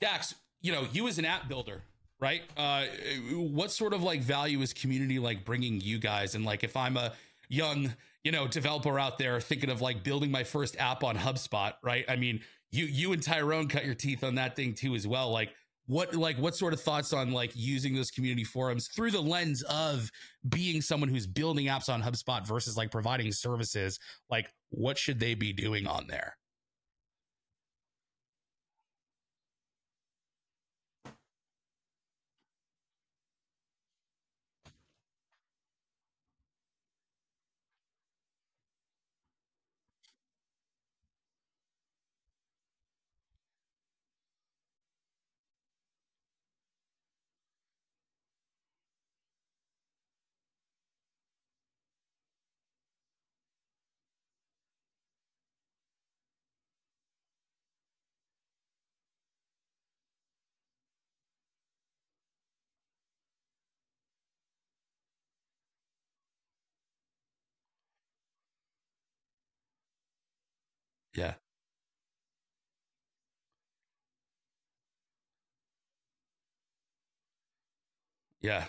Dax, 0.00 0.34
you 0.60 0.72
know, 0.72 0.86
you 0.92 1.08
as 1.08 1.18
an 1.18 1.24
app 1.24 1.48
builder, 1.48 1.82
right? 2.20 2.42
Uh, 2.56 2.84
what 3.32 3.70
sort 3.70 3.92
of 3.92 4.02
like 4.02 4.20
value 4.20 4.60
is 4.60 4.72
community 4.72 5.18
like 5.18 5.44
bringing 5.44 5.80
you 5.80 5.98
guys? 5.98 6.34
And 6.34 6.44
like, 6.44 6.62
if 6.64 6.76
I'm 6.76 6.96
a 6.96 7.12
young, 7.48 7.94
you 8.24 8.32
know, 8.32 8.46
developer 8.46 8.98
out 8.98 9.18
there 9.18 9.40
thinking 9.40 9.70
of 9.70 9.80
like 9.80 10.02
building 10.04 10.30
my 10.30 10.44
first 10.44 10.76
app 10.78 11.02
on 11.02 11.16
HubSpot, 11.16 11.74
right? 11.82 12.04
I 12.08 12.16
mean, 12.16 12.40
you 12.70 12.84
you 12.84 13.12
and 13.12 13.22
Tyrone 13.22 13.68
cut 13.68 13.84
your 13.84 13.94
teeth 13.94 14.24
on 14.24 14.36
that 14.36 14.56
thing 14.56 14.74
too 14.74 14.94
as 14.94 15.06
well. 15.06 15.30
Like, 15.30 15.54
what 15.86 16.14
like 16.14 16.38
what 16.38 16.54
sort 16.54 16.72
of 16.72 16.80
thoughts 16.80 17.12
on 17.12 17.32
like 17.32 17.52
using 17.54 17.94
those 17.94 18.10
community 18.10 18.44
forums 18.44 18.88
through 18.88 19.10
the 19.10 19.20
lens 19.20 19.62
of 19.62 20.10
being 20.48 20.80
someone 20.80 21.08
who's 21.08 21.26
building 21.26 21.66
apps 21.66 21.88
on 21.88 22.02
HubSpot 22.02 22.46
versus 22.46 22.76
like 22.76 22.90
providing 22.90 23.32
services? 23.32 23.98
Like, 24.30 24.52
what 24.70 24.96
should 24.96 25.18
they 25.18 25.34
be 25.34 25.52
doing 25.52 25.86
on 25.86 26.06
there? 26.06 26.36
Yeah. 71.14 71.34
Yeah. 78.40 78.66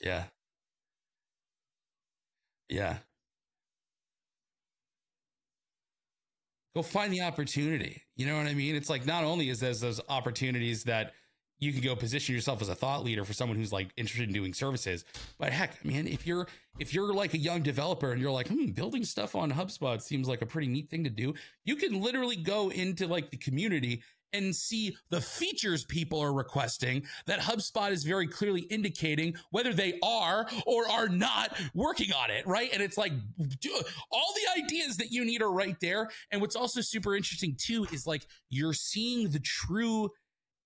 Yeah. 0.00 0.24
Yeah. 2.68 2.98
Go 6.74 6.82
find 6.82 7.12
the 7.12 7.20
opportunity. 7.20 8.02
You 8.16 8.26
know 8.26 8.36
what 8.36 8.46
I 8.46 8.54
mean? 8.54 8.74
It's 8.74 8.88
like 8.88 9.04
not 9.04 9.24
only 9.24 9.50
is 9.50 9.60
there 9.60 9.74
those 9.74 10.00
opportunities 10.08 10.84
that 10.84 11.12
you 11.62 11.72
can 11.72 11.80
go 11.80 11.94
position 11.94 12.34
yourself 12.34 12.60
as 12.60 12.68
a 12.68 12.74
thought 12.74 13.04
leader 13.04 13.24
for 13.24 13.32
someone 13.32 13.56
who's 13.56 13.72
like 13.72 13.90
interested 13.96 14.26
in 14.26 14.34
doing 14.34 14.52
services. 14.52 15.04
But 15.38 15.52
heck, 15.52 15.78
I 15.82 15.86
mean, 15.86 16.08
if 16.08 16.26
you're 16.26 16.48
if 16.80 16.92
you're 16.92 17.14
like 17.14 17.34
a 17.34 17.38
young 17.38 17.62
developer 17.62 18.10
and 18.10 18.20
you're 18.20 18.32
like, 18.32 18.48
hmm, 18.48 18.72
building 18.72 19.04
stuff 19.04 19.36
on 19.36 19.52
HubSpot 19.52 20.02
seems 20.02 20.26
like 20.26 20.42
a 20.42 20.46
pretty 20.46 20.66
neat 20.66 20.90
thing 20.90 21.04
to 21.04 21.10
do, 21.10 21.34
you 21.64 21.76
can 21.76 22.00
literally 22.00 22.34
go 22.34 22.70
into 22.70 23.06
like 23.06 23.30
the 23.30 23.36
community 23.36 24.02
and 24.32 24.56
see 24.56 24.96
the 25.10 25.20
features 25.20 25.84
people 25.84 26.20
are 26.20 26.32
requesting 26.32 27.04
that 27.26 27.38
HubSpot 27.38 27.90
is 27.90 28.02
very 28.04 28.26
clearly 28.26 28.62
indicating 28.62 29.36
whether 29.50 29.72
they 29.72 29.98
are 30.02 30.48
or 30.66 30.88
are 30.88 31.08
not 31.08 31.56
working 31.74 32.12
on 32.12 32.30
it, 32.30 32.46
right? 32.46 32.70
And 32.72 32.82
it's 32.82 32.98
like 32.98 33.12
all 34.10 34.34
the 34.34 34.62
ideas 34.62 34.96
that 34.96 35.12
you 35.12 35.24
need 35.24 35.42
are 35.42 35.52
right 35.52 35.76
there. 35.80 36.08
And 36.30 36.40
what's 36.40 36.56
also 36.56 36.80
super 36.80 37.14
interesting 37.14 37.56
too 37.58 37.86
is 37.92 38.06
like 38.06 38.26
you're 38.48 38.74
seeing 38.74 39.30
the 39.30 39.40
true 39.40 40.10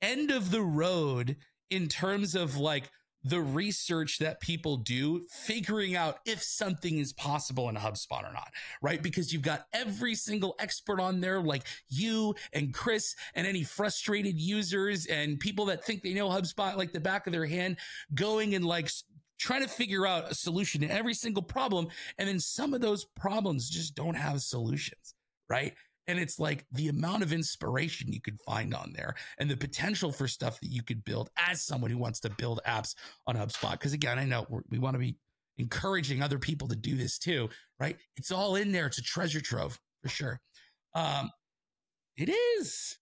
end 0.02 0.30
of 0.30 0.50
the 0.50 0.62
road 0.62 1.36
in 1.70 1.88
terms 1.88 2.34
of 2.34 2.56
like 2.56 2.90
the 3.26 3.40
research 3.40 4.18
that 4.18 4.40
people 4.40 4.76
do, 4.76 5.26
figuring 5.30 5.96
out 5.96 6.18
if 6.24 6.40
something 6.40 6.98
is 6.98 7.12
possible 7.12 7.68
in 7.68 7.74
HubSpot 7.74 8.22
or 8.22 8.32
not, 8.32 8.52
right? 8.80 9.02
Because 9.02 9.32
you've 9.32 9.42
got 9.42 9.66
every 9.72 10.14
single 10.14 10.54
expert 10.60 11.00
on 11.00 11.20
there, 11.20 11.40
like 11.40 11.64
you 11.88 12.36
and 12.52 12.72
Chris 12.72 13.16
and 13.34 13.44
any 13.44 13.64
frustrated 13.64 14.38
users 14.38 15.06
and 15.06 15.40
people 15.40 15.64
that 15.66 15.84
think 15.84 16.02
they 16.02 16.14
know 16.14 16.28
HubSpot 16.28 16.76
like 16.76 16.92
the 16.92 17.00
back 17.00 17.26
of 17.26 17.32
their 17.32 17.46
hand, 17.46 17.78
going 18.14 18.54
and 18.54 18.64
like 18.64 18.90
trying 19.38 19.62
to 19.62 19.68
figure 19.68 20.06
out 20.06 20.30
a 20.30 20.34
solution 20.34 20.82
to 20.82 20.86
every 20.86 21.14
single 21.14 21.42
problem. 21.42 21.88
And 22.18 22.28
then 22.28 22.38
some 22.38 22.74
of 22.74 22.80
those 22.80 23.04
problems 23.04 23.68
just 23.68 23.96
don't 23.96 24.16
have 24.16 24.40
solutions, 24.40 25.14
right? 25.48 25.74
And 26.08 26.18
it's 26.18 26.38
like 26.38 26.64
the 26.72 26.88
amount 26.88 27.22
of 27.22 27.32
inspiration 27.32 28.12
you 28.12 28.20
could 28.20 28.38
find 28.46 28.74
on 28.74 28.92
there 28.94 29.14
and 29.38 29.50
the 29.50 29.56
potential 29.56 30.12
for 30.12 30.28
stuff 30.28 30.60
that 30.60 30.70
you 30.70 30.82
could 30.82 31.04
build 31.04 31.30
as 31.36 31.62
someone 31.62 31.90
who 31.90 31.98
wants 31.98 32.20
to 32.20 32.30
build 32.30 32.60
apps 32.66 32.94
on 33.26 33.36
HubSpot. 33.36 33.72
Because 33.72 33.92
again, 33.92 34.18
I 34.18 34.24
know 34.24 34.46
we 34.70 34.78
want 34.78 34.94
to 34.94 35.00
be 35.00 35.16
encouraging 35.58 36.22
other 36.22 36.38
people 36.38 36.68
to 36.68 36.76
do 36.76 36.96
this 36.96 37.18
too, 37.18 37.48
right? 37.80 37.96
It's 38.16 38.30
all 38.30 38.56
in 38.56 38.72
there. 38.72 38.86
It's 38.86 38.98
a 38.98 39.02
treasure 39.02 39.40
trove 39.40 39.78
for 40.02 40.08
sure. 40.08 40.40
Um, 40.94 41.30
it 42.16 42.28
is. 42.28 42.98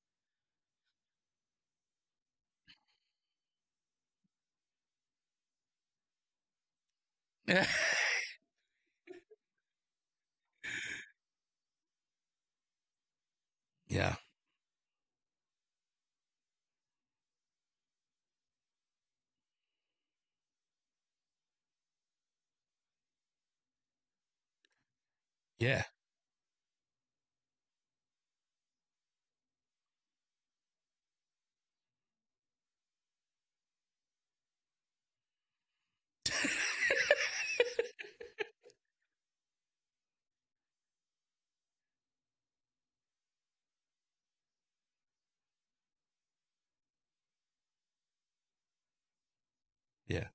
Yeah. 13.95 14.17
Yeah. 25.59 25.85
Yeah. 50.09 50.29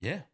Yeah. 0.00 0.29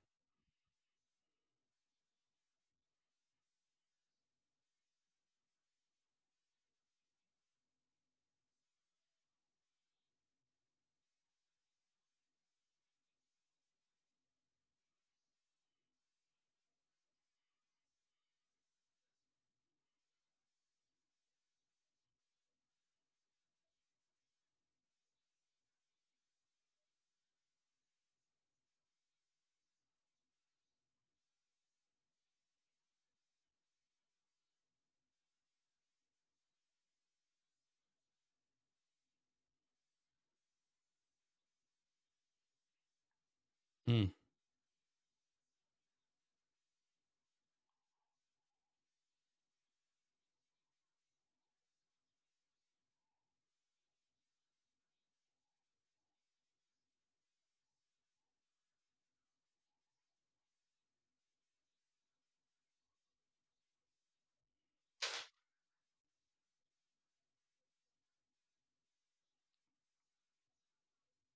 Mm. 43.89 44.11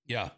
Yeah. 0.07 0.31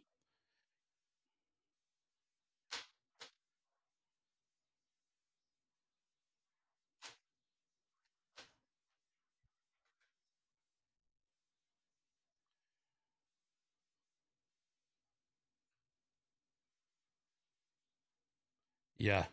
Yeah. 19.02 19.24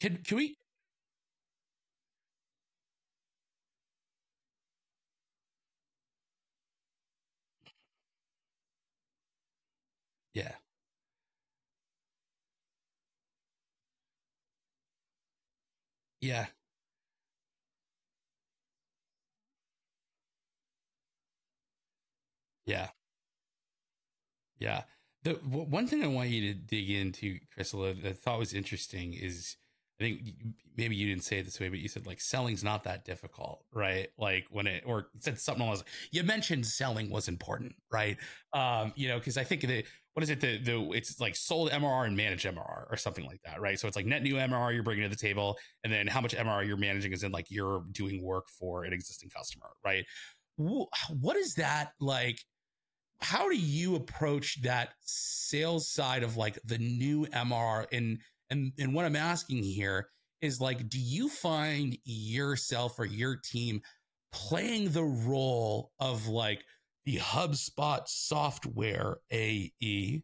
Can 0.00 0.18
can 0.24 0.36
we 0.36 0.56
Yeah. 10.34 10.52
Yeah. 16.20 16.46
Yeah. 22.66 22.88
Yeah. 24.58 24.82
The 25.24 25.34
one 25.34 25.86
thing 25.86 26.02
I 26.02 26.08
want 26.08 26.30
you 26.30 26.52
to 26.52 26.58
dig 26.58 26.90
into, 26.90 27.38
Crystal, 27.54 27.82
that 27.82 28.04
I 28.04 28.12
thought 28.12 28.38
was 28.40 28.52
interesting 28.54 29.14
is 29.14 29.56
I 30.00 30.04
think 30.04 30.22
maybe 30.76 30.96
you 30.96 31.06
didn't 31.06 31.22
say 31.22 31.38
it 31.38 31.44
this 31.44 31.60
way, 31.60 31.68
but 31.68 31.78
you 31.78 31.88
said 31.88 32.06
like 32.06 32.20
selling's 32.20 32.64
not 32.64 32.82
that 32.84 33.04
difficult, 33.04 33.64
right? 33.72 34.08
Like 34.18 34.46
when 34.50 34.66
it 34.66 34.82
or 34.84 35.08
said 35.20 35.38
something 35.38 35.64
else. 35.64 35.84
You 36.10 36.24
mentioned 36.24 36.66
selling 36.66 37.08
was 37.08 37.28
important, 37.28 37.74
right? 37.92 38.16
Um, 38.52 38.92
you 38.96 39.06
know, 39.08 39.18
because 39.18 39.38
I 39.38 39.44
think 39.44 39.60
the 39.60 39.84
what 40.14 40.24
is 40.24 40.30
it 40.30 40.40
the 40.40 40.58
the 40.58 40.90
it's 40.92 41.20
like 41.20 41.36
sold 41.36 41.70
MRR 41.70 42.06
and 42.06 42.16
managed 42.16 42.44
MRR 42.44 42.86
or 42.90 42.96
something 42.96 43.24
like 43.24 43.40
that, 43.44 43.60
right? 43.60 43.78
So 43.78 43.86
it's 43.86 43.96
like 43.96 44.06
net 44.06 44.22
new 44.24 44.34
MRR 44.34 44.74
you're 44.74 44.82
bringing 44.82 45.04
to 45.04 45.08
the 45.08 45.14
table, 45.16 45.56
and 45.84 45.92
then 45.92 46.08
how 46.08 46.20
much 46.20 46.34
MRR 46.34 46.66
you're 46.66 46.76
managing 46.76 47.12
is 47.12 47.22
in 47.22 47.30
like 47.30 47.46
you're 47.48 47.84
doing 47.92 48.24
work 48.24 48.48
for 48.48 48.84
an 48.84 48.92
existing 48.92 49.30
customer, 49.30 49.70
right? 49.84 50.04
Wh- 50.58 50.88
What 51.10 51.36
is 51.36 51.54
that 51.54 51.92
like? 52.00 52.38
How 53.22 53.48
do 53.48 53.56
you 53.56 53.94
approach 53.94 54.60
that 54.62 54.90
sales 55.00 55.88
side 55.88 56.22
of 56.22 56.36
like 56.36 56.58
the 56.64 56.78
new 56.78 57.26
MR 57.26 57.86
and 57.92 58.18
and 58.50 58.72
and 58.78 58.94
what 58.94 59.04
I'm 59.04 59.16
asking 59.16 59.62
here 59.62 60.08
is 60.40 60.60
like 60.60 60.88
do 60.88 60.98
you 60.98 61.28
find 61.28 61.96
yourself 62.04 62.98
or 62.98 63.04
your 63.04 63.36
team 63.36 63.80
playing 64.32 64.90
the 64.90 65.04
role 65.04 65.92
of 66.00 66.26
like 66.26 66.64
the 67.04 67.18
HubSpot 67.18 68.02
software 68.06 69.16
AE, 69.30 70.22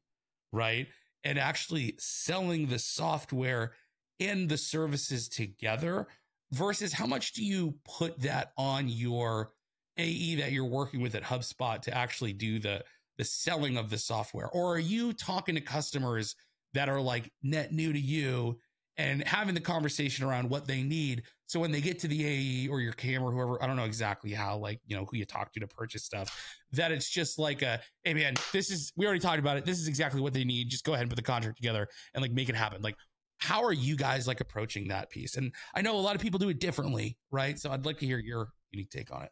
right? 0.52 0.86
And 1.24 1.38
actually 1.38 1.94
selling 1.98 2.66
the 2.66 2.78
software 2.78 3.72
and 4.20 4.48
the 4.48 4.56
services 4.56 5.28
together 5.28 6.06
versus 6.52 6.92
how 6.92 7.06
much 7.06 7.32
do 7.32 7.44
you 7.44 7.74
put 7.84 8.20
that 8.22 8.52
on 8.56 8.88
your 8.88 9.52
AE 9.98 10.36
that 10.36 10.52
you're 10.52 10.64
working 10.64 11.00
with 11.00 11.14
at 11.14 11.22
HubSpot 11.22 11.80
to 11.82 11.96
actually 11.96 12.32
do 12.32 12.58
the 12.58 12.84
the 13.18 13.24
selling 13.24 13.76
of 13.76 13.90
the 13.90 13.98
software? 13.98 14.48
Or 14.48 14.74
are 14.74 14.78
you 14.78 15.12
talking 15.12 15.56
to 15.56 15.60
customers 15.60 16.36
that 16.72 16.88
are 16.88 17.00
like 17.00 17.32
net 17.42 17.72
new 17.72 17.92
to 17.92 17.98
you 17.98 18.58
and 18.96 19.26
having 19.26 19.54
the 19.54 19.60
conversation 19.60 20.24
around 20.24 20.48
what 20.48 20.66
they 20.66 20.82
need? 20.82 21.24
So 21.46 21.58
when 21.58 21.72
they 21.72 21.80
get 21.80 21.98
to 22.00 22.08
the 22.08 22.24
AE 22.24 22.68
or 22.68 22.80
your 22.80 22.92
CAM 22.92 23.22
or 23.22 23.32
whoever, 23.32 23.62
I 23.62 23.66
don't 23.66 23.76
know 23.76 23.84
exactly 23.84 24.32
how, 24.32 24.58
like, 24.58 24.80
you 24.86 24.96
know, 24.96 25.04
who 25.06 25.16
you 25.16 25.24
talk 25.24 25.52
to 25.54 25.60
to 25.60 25.66
purchase 25.66 26.04
stuff, 26.04 26.60
that 26.72 26.92
it's 26.92 27.10
just 27.10 27.38
like 27.38 27.62
a, 27.62 27.80
hey 28.04 28.14
man, 28.14 28.34
this 28.52 28.70
is, 28.70 28.92
we 28.96 29.06
already 29.06 29.20
talked 29.20 29.38
about 29.40 29.56
it. 29.56 29.64
This 29.64 29.80
is 29.80 29.88
exactly 29.88 30.20
what 30.20 30.32
they 30.32 30.44
need. 30.44 30.68
Just 30.68 30.84
go 30.84 30.92
ahead 30.92 31.02
and 31.02 31.10
put 31.10 31.16
the 31.16 31.22
contract 31.22 31.56
together 31.56 31.88
and 32.14 32.22
like 32.22 32.32
make 32.32 32.48
it 32.48 32.54
happen. 32.54 32.82
Like, 32.82 32.96
how 33.38 33.64
are 33.64 33.72
you 33.72 33.96
guys 33.96 34.28
like 34.28 34.40
approaching 34.40 34.88
that 34.88 35.10
piece? 35.10 35.36
And 35.36 35.52
I 35.74 35.80
know 35.80 35.96
a 35.96 36.00
lot 36.00 36.14
of 36.14 36.20
people 36.20 36.38
do 36.38 36.48
it 36.50 36.60
differently, 36.60 37.16
right? 37.30 37.58
So 37.58 37.70
I'd 37.70 37.86
like 37.86 37.98
to 37.98 38.06
hear 38.06 38.18
your 38.18 38.50
unique 38.70 38.90
take 38.90 39.12
on 39.12 39.22
it. 39.22 39.30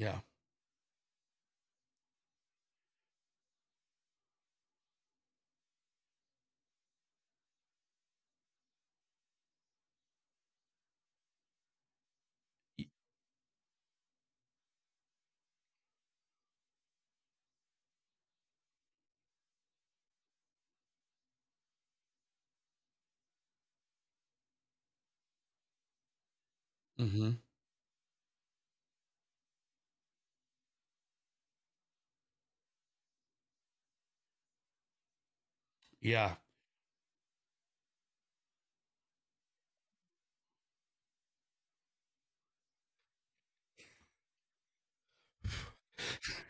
Yeah. 0.00 0.20
Y- 12.78 12.90
Mhm. 26.98 27.40
Yeah. 36.02 36.36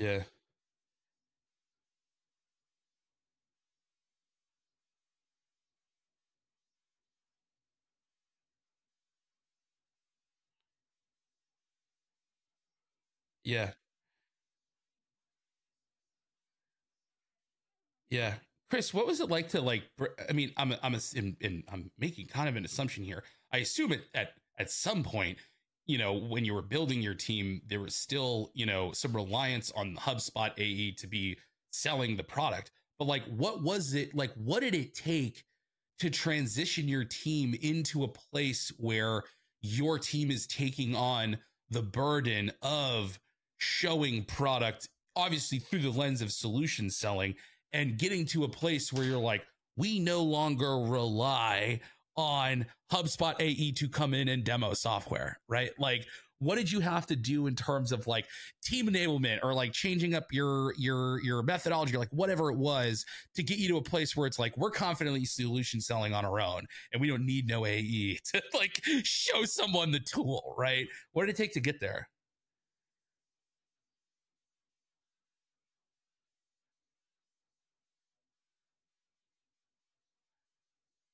Yeah. 0.00 0.24
Yeah. 13.44 13.72
Yeah. 18.10 18.34
Chris, 18.70 18.94
what 18.94 19.06
was 19.06 19.20
it 19.20 19.28
like 19.30 19.48
to 19.50 19.60
like? 19.60 19.84
I 20.28 20.32
mean, 20.32 20.52
I'm 20.56 20.74
I'm 20.82 20.94
in, 21.14 21.36
in, 21.40 21.64
I'm 21.72 21.90
making 21.98 22.28
kind 22.28 22.48
of 22.48 22.56
an 22.56 22.64
assumption 22.64 23.04
here. 23.04 23.24
I 23.52 23.58
assume 23.58 23.92
it 23.92 24.02
at 24.14 24.30
at 24.58 24.70
some 24.70 25.02
point, 25.02 25.38
you 25.90 25.98
know, 25.98 26.14
when 26.14 26.44
you 26.44 26.54
were 26.54 26.62
building 26.62 27.02
your 27.02 27.14
team, 27.14 27.60
there 27.68 27.80
was 27.80 27.94
still 27.94 28.50
you 28.54 28.66
know 28.66 28.92
some 28.92 29.12
reliance 29.12 29.72
on 29.72 29.96
HubSpot 29.96 30.52
AE 30.56 30.92
to 30.92 31.06
be 31.06 31.36
selling 31.70 32.16
the 32.16 32.22
product. 32.22 32.70
But 32.98 33.06
like, 33.06 33.24
what 33.24 33.62
was 33.62 33.94
it 33.94 34.14
like? 34.14 34.32
What 34.34 34.60
did 34.60 34.74
it 34.74 34.94
take 34.94 35.44
to 35.98 36.10
transition 36.10 36.88
your 36.88 37.04
team 37.04 37.54
into 37.60 38.04
a 38.04 38.08
place 38.08 38.72
where 38.78 39.22
your 39.62 39.98
team 39.98 40.30
is 40.30 40.46
taking 40.46 40.94
on 40.94 41.36
the 41.70 41.82
burden 41.82 42.50
of 42.62 43.18
showing 43.58 44.24
product, 44.24 44.88
obviously 45.14 45.58
through 45.58 45.80
the 45.80 45.90
lens 45.90 46.22
of 46.22 46.32
solution 46.32 46.90
selling 46.90 47.34
and 47.72 47.98
getting 47.98 48.24
to 48.26 48.44
a 48.44 48.48
place 48.48 48.92
where 48.92 49.04
you're 49.04 49.18
like, 49.18 49.42
we 49.76 50.00
no 50.00 50.22
longer 50.22 50.78
rely 50.78 51.80
on 52.20 52.66
HubSpot 52.92 53.34
AE 53.40 53.72
to 53.72 53.88
come 53.88 54.14
in 54.14 54.28
and 54.28 54.44
demo 54.44 54.74
software, 54.74 55.40
right? 55.48 55.70
Like, 55.78 56.06
what 56.38 56.56
did 56.56 56.72
you 56.72 56.80
have 56.80 57.06
to 57.06 57.16
do 57.16 57.46
in 57.46 57.54
terms 57.54 57.92
of 57.92 58.06
like 58.06 58.26
team 58.62 58.88
enablement 58.88 59.40
or 59.42 59.52
like 59.54 59.72
changing 59.72 60.14
up 60.14 60.24
your 60.32 60.72
your 60.78 61.20
your 61.22 61.42
methodology, 61.42 61.96
like 61.96 62.08
whatever 62.12 62.50
it 62.50 62.56
was, 62.56 63.04
to 63.34 63.42
get 63.42 63.58
you 63.58 63.68
to 63.68 63.76
a 63.76 63.82
place 63.82 64.16
where 64.16 64.26
it's 64.26 64.38
like 64.38 64.56
we're 64.56 64.70
confidently 64.70 65.24
solution 65.24 65.80
selling 65.80 66.14
on 66.14 66.24
our 66.24 66.40
own 66.40 66.62
and 66.92 67.00
we 67.00 67.08
don't 67.08 67.26
need 67.26 67.46
no 67.46 67.66
AE 67.66 68.18
to 68.32 68.42
like 68.54 68.80
show 69.04 69.44
someone 69.44 69.90
the 69.90 70.00
tool, 70.00 70.54
right? 70.58 70.86
What 71.12 71.26
did 71.26 71.34
it 71.34 71.36
take 71.36 71.52
to 71.54 71.60
get 71.60 71.80
there? 71.80 72.08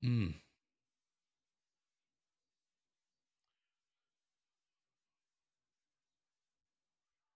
Mm. 0.05 0.35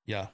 Yeah. 0.07 0.29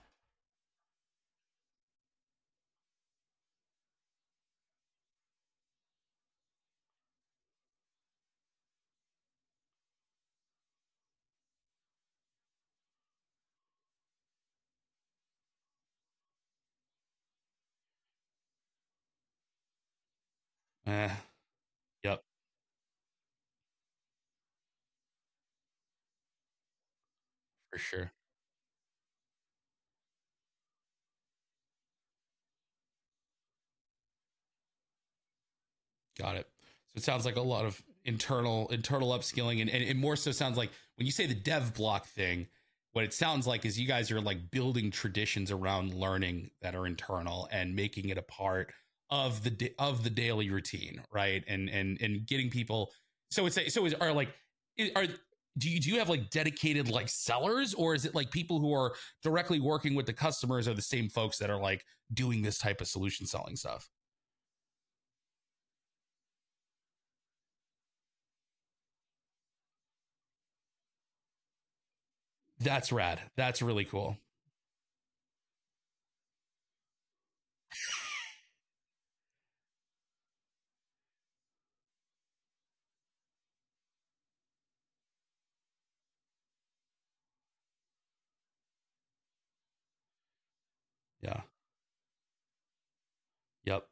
Eh. 20.86 21.10
Yep. 22.04 22.22
For 27.72 27.78
sure. 27.78 28.12
Got 36.18 36.36
it. 36.36 36.46
So 36.88 36.98
it 36.98 37.02
sounds 37.04 37.24
like 37.24 37.36
a 37.36 37.42
lot 37.42 37.64
of 37.64 37.82
internal 38.04 38.68
internal 38.68 39.10
upskilling 39.10 39.60
and, 39.60 39.68
and 39.68 39.98
more 39.98 40.16
so 40.16 40.30
sounds 40.30 40.56
like 40.56 40.70
when 40.96 41.06
you 41.06 41.12
say 41.12 41.26
the 41.26 41.34
dev 41.34 41.74
block 41.74 42.06
thing, 42.06 42.46
what 42.92 43.04
it 43.04 43.12
sounds 43.12 43.46
like 43.46 43.64
is 43.64 43.78
you 43.78 43.86
guys 43.86 44.10
are 44.10 44.20
like 44.20 44.50
building 44.50 44.90
traditions 44.90 45.50
around 45.50 45.92
learning 45.92 46.50
that 46.62 46.74
are 46.74 46.86
internal 46.86 47.48
and 47.52 47.74
making 47.74 48.08
it 48.08 48.16
a 48.16 48.22
part 48.22 48.72
of 49.10 49.42
the 49.44 49.72
of 49.78 50.02
the 50.02 50.10
daily 50.10 50.50
routine, 50.50 51.02
right? 51.12 51.44
And 51.46 51.68
and 51.68 52.00
and 52.00 52.26
getting 52.26 52.48
people. 52.48 52.92
So 53.30 53.46
it's 53.46 53.58
a, 53.58 53.68
so 53.68 53.84
is 53.84 53.94
are 53.94 54.12
like 54.12 54.30
are 54.94 55.06
do 55.58 55.70
you 55.70 55.80
do 55.80 55.90
you 55.90 55.98
have 55.98 56.08
like 56.08 56.30
dedicated 56.30 56.88
like 56.88 57.08
sellers 57.08 57.74
or 57.74 57.94
is 57.94 58.04
it 58.04 58.14
like 58.14 58.30
people 58.30 58.60
who 58.60 58.72
are 58.72 58.94
directly 59.22 59.60
working 59.60 59.94
with 59.94 60.06
the 60.06 60.12
customers 60.12 60.68
are 60.68 60.74
the 60.74 60.82
same 60.82 61.08
folks 61.08 61.38
that 61.38 61.50
are 61.50 61.60
like 61.60 61.84
doing 62.12 62.42
this 62.42 62.58
type 62.58 62.80
of 62.80 62.88
solution 62.88 63.26
selling 63.26 63.56
stuff? 63.56 63.88
That's 72.58 72.92
rad. 72.92 73.20
That's 73.36 73.62
really 73.62 73.84
cool. 73.84 74.18
Yeah. 91.20 91.42
Yep. 93.64 93.86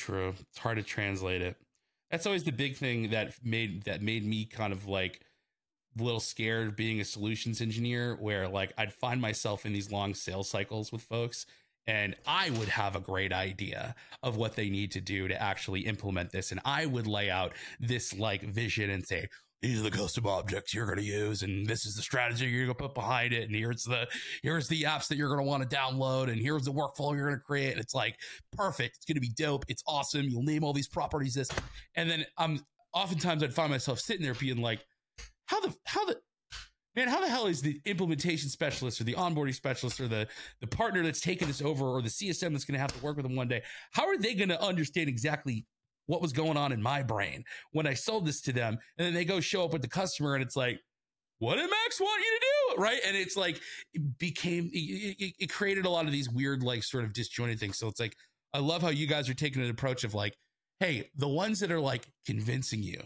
True. 0.00 0.32
It's 0.40 0.58
hard 0.58 0.78
to 0.78 0.82
translate 0.82 1.42
it. 1.42 1.56
That's 2.10 2.24
always 2.24 2.42
the 2.42 2.52
big 2.52 2.76
thing 2.76 3.10
that 3.10 3.34
made 3.44 3.84
that 3.84 4.00
made 4.00 4.24
me 4.24 4.46
kind 4.46 4.72
of 4.72 4.86
like 4.86 5.20
a 5.98 6.02
little 6.02 6.20
scared 6.20 6.74
being 6.74 7.02
a 7.02 7.04
solutions 7.04 7.60
engineer 7.60 8.16
where 8.18 8.48
like 8.48 8.72
I'd 8.78 8.94
find 8.94 9.20
myself 9.20 9.66
in 9.66 9.74
these 9.74 9.92
long 9.92 10.14
sales 10.14 10.48
cycles 10.48 10.90
with 10.90 11.02
folks 11.02 11.44
and 11.86 12.16
I 12.26 12.48
would 12.48 12.68
have 12.70 12.96
a 12.96 13.00
great 13.00 13.30
idea 13.30 13.94
of 14.22 14.38
what 14.38 14.56
they 14.56 14.70
need 14.70 14.90
to 14.92 15.02
do 15.02 15.28
to 15.28 15.40
actually 15.40 15.80
implement 15.80 16.30
this 16.30 16.50
and 16.50 16.60
I 16.64 16.86
would 16.86 17.06
lay 17.06 17.28
out 17.28 17.52
this 17.78 18.18
like 18.18 18.42
vision 18.42 18.88
and 18.88 19.06
say 19.06 19.28
these 19.62 19.78
are 19.78 19.82
the 19.82 19.90
custom 19.90 20.26
objects 20.26 20.72
you're 20.72 20.86
going 20.86 20.98
to 20.98 21.04
use 21.04 21.42
and 21.42 21.66
this 21.66 21.84
is 21.84 21.94
the 21.94 22.02
strategy 22.02 22.46
you're 22.46 22.64
going 22.64 22.76
to 22.76 22.82
put 22.82 22.94
behind 22.94 23.32
it 23.32 23.42
and 23.42 23.54
here's 23.54 23.84
the 23.84 24.06
here's 24.42 24.68
the 24.68 24.82
apps 24.82 25.08
that 25.08 25.16
you're 25.16 25.28
going 25.28 25.40
to 25.40 25.44
want 25.44 25.68
to 25.68 25.76
download 25.76 26.30
and 26.30 26.40
here's 26.40 26.64
the 26.64 26.72
workflow 26.72 27.14
you're 27.14 27.26
going 27.26 27.38
to 27.38 27.44
create 27.44 27.72
and 27.72 27.80
it's 27.80 27.94
like 27.94 28.16
perfect 28.52 28.96
it's 28.96 29.04
going 29.04 29.16
to 29.16 29.20
be 29.20 29.32
dope 29.36 29.64
it's 29.68 29.82
awesome 29.86 30.26
you'll 30.28 30.42
name 30.42 30.64
all 30.64 30.72
these 30.72 30.88
properties 30.88 31.34
this 31.34 31.50
and 31.96 32.10
then 32.10 32.24
i'm 32.38 32.60
oftentimes 32.94 33.42
i'd 33.42 33.54
find 33.54 33.70
myself 33.70 33.98
sitting 33.98 34.22
there 34.22 34.34
being 34.34 34.60
like 34.60 34.80
how 35.46 35.60
the 35.60 35.74
how 35.84 36.04
the 36.06 36.16
man 36.96 37.08
how 37.08 37.20
the 37.20 37.28
hell 37.28 37.46
is 37.46 37.60
the 37.60 37.80
implementation 37.84 38.48
specialist 38.48 39.00
or 39.00 39.04
the 39.04 39.14
onboarding 39.14 39.54
specialist 39.54 40.00
or 40.00 40.08
the 40.08 40.26
the 40.60 40.66
partner 40.66 41.02
that's 41.02 41.20
taking 41.20 41.46
this 41.46 41.60
over 41.60 41.84
or 41.84 42.02
the 42.02 42.08
csm 42.08 42.52
that's 42.52 42.64
going 42.64 42.74
to 42.74 42.80
have 42.80 42.92
to 42.92 43.04
work 43.04 43.16
with 43.16 43.24
them 43.24 43.36
one 43.36 43.48
day 43.48 43.62
how 43.92 44.06
are 44.06 44.16
they 44.16 44.34
going 44.34 44.48
to 44.48 44.60
understand 44.62 45.08
exactly 45.08 45.66
what 46.10 46.20
was 46.20 46.32
going 46.32 46.56
on 46.56 46.72
in 46.72 46.82
my 46.82 47.04
brain 47.04 47.44
when 47.70 47.86
I 47.86 47.94
sold 47.94 48.26
this 48.26 48.40
to 48.42 48.52
them. 48.52 48.76
And 48.98 49.06
then 49.06 49.14
they 49.14 49.24
go 49.24 49.38
show 49.38 49.64
up 49.64 49.72
with 49.72 49.80
the 49.80 49.88
customer 49.88 50.34
and 50.34 50.42
it's 50.42 50.56
like, 50.56 50.80
what 51.38 51.54
did 51.54 51.70
Max 51.70 52.00
want 52.00 52.20
you 52.20 52.38
to 52.38 52.46
do? 52.76 52.82
Right. 52.82 53.00
And 53.06 53.16
it's 53.16 53.36
like, 53.36 53.60
it 53.94 54.18
became, 54.18 54.68
it, 54.72 55.34
it, 55.38 55.46
created 55.52 55.86
a 55.86 55.88
lot 55.88 56.06
of 56.06 56.12
these 56.12 56.28
weird, 56.28 56.64
like 56.64 56.82
sort 56.82 57.04
of 57.04 57.12
disjointed 57.12 57.60
things. 57.60 57.78
So 57.78 57.86
it's 57.86 58.00
like, 58.00 58.16
I 58.52 58.58
love 58.58 58.82
how 58.82 58.88
you 58.88 59.06
guys 59.06 59.28
are 59.28 59.34
taking 59.34 59.62
an 59.62 59.70
approach 59.70 60.02
of 60.02 60.12
like, 60.12 60.36
hey, 60.80 61.10
the 61.16 61.28
ones 61.28 61.60
that 61.60 61.70
are 61.70 61.80
like 61.80 62.08
convincing 62.26 62.82
you 62.82 63.00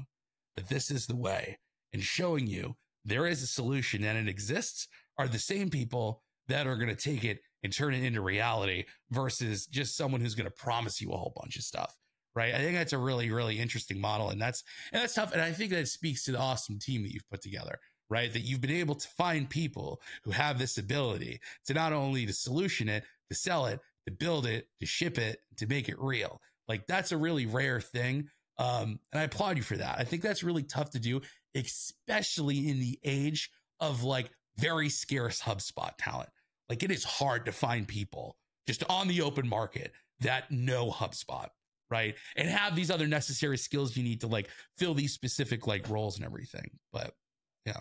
that 0.57 0.71
this 0.71 0.91
is 0.91 1.07
the 1.07 1.17
way 1.17 1.59
and 1.93 2.03
showing 2.03 2.47
you 2.47 2.75
there 3.05 3.27
is 3.27 3.43
a 3.43 3.47
solution 3.47 4.03
and 4.03 4.17
it 4.17 4.31
exists 4.31 4.89
are 5.19 5.29
the 5.29 5.39
same 5.39 5.69
people 5.69 6.23
that 6.49 6.67
are 6.67 6.77
going 6.77 6.89
to 6.89 6.97
take 6.97 7.23
it 7.23 7.41
and 7.63 7.71
turn 7.71 7.93
it 7.93 8.03
into 8.03 8.23
reality 8.23 8.85
versus 9.11 9.67
just 9.67 9.95
someone 9.95 10.23
who's 10.23 10.35
going 10.35 10.49
to 10.49 10.57
promise 10.57 11.03
you 11.03 11.13
a 11.13 11.17
whole 11.17 11.35
bunch 11.37 11.57
of 11.57 11.63
stuff 11.63 11.95
right? 12.35 12.55
I 12.55 12.59
think 12.59 12.75
that's 12.77 12.93
a 12.93 12.99
really, 12.99 13.31
really 13.31 13.59
interesting 13.59 14.01
model, 14.01 14.31
and 14.31 14.41
that's 14.41 14.65
and 14.93 15.03
that's 15.03 15.15
tough. 15.15 15.33
And 15.33 15.41
I 15.41 15.53
think 15.53 15.71
that 15.71 15.89
speaks 15.89 16.25
to 16.25 16.33
the 16.33 16.39
awesome 16.39 16.79
team 16.79 17.03
that 17.03 17.13
you've 17.13 17.29
put 17.31 17.43
together, 17.43 17.79
right? 18.11 18.33
That 18.33 18.41
you've 18.41 18.61
been 18.61 18.71
able 18.71 18.97
to 18.97 19.09
find 19.09 19.49
people 19.49 20.01
who 20.25 20.31
have 20.31 20.59
this 20.59 20.79
ability 20.79 21.41
to 21.67 21.75
not 21.75 21.93
only 21.93 22.27
to 22.27 22.33
solution 22.33 22.89
it, 22.89 23.05
to 23.31 23.35
sell 23.37 23.67
it, 23.67 23.81
to 24.07 24.13
build 24.13 24.47
it, 24.47 24.69
to 24.81 24.87
ship 24.87 25.19
it, 25.19 25.41
to 25.57 25.67
make 25.67 25.89
it 25.89 25.99
real. 25.99 26.41
Like 26.69 26.87
that's 26.87 27.13
a 27.13 27.17
really 27.17 27.47
rare 27.47 27.81
thing. 27.81 28.29
Um, 28.59 29.01
and 29.13 29.21
I 29.21 29.25
applaud 29.25 29.57
you 29.57 29.63
for 29.63 29.77
that. 29.77 29.97
I 29.99 30.05
think 30.05 30.23
that's 30.23 30.43
really 30.45 30.63
tough 30.63 30.91
to 30.91 31.01
do, 31.01 31.21
especially 31.55 32.69
in 32.69 32.79
the 32.79 32.99
age 33.05 33.51
of 33.81 34.03
like 34.03 34.31
very 34.57 34.89
scarce 34.89 35.41
HubSpot 35.41 35.91
talent. 35.99 36.31
Like 36.69 36.83
it 36.83 36.91
is 36.91 37.05
hard 37.05 37.47
to 37.47 37.53
find 37.53 37.87
people 37.87 38.37
just 38.67 38.85
on 38.89 39.09
the 39.09 39.23
open 39.23 39.49
market 39.49 39.93
that 40.21 40.51
know 40.51 40.91
HubSpot 40.91 41.49
right? 41.91 42.15
And 42.37 42.49
have 42.49 42.75
these 42.77 42.91
other 42.91 43.07
necessary 43.07 43.59
skills 43.59 43.97
you 43.97 44.03
need 44.03 44.21
to 44.23 44.27
like 44.27 44.49
fill 44.79 44.95
these 44.95 45.13
specific 45.13 45.67
like 45.67 45.89
roles 45.89 46.17
and 46.17 46.25
everything. 46.25 46.71
But 46.93 47.13
yeah. 47.67 47.81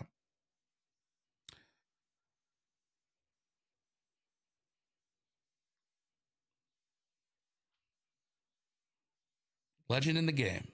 Legend 9.88 10.18
in 10.18 10.26
the 10.26 10.32
game. 10.32 10.68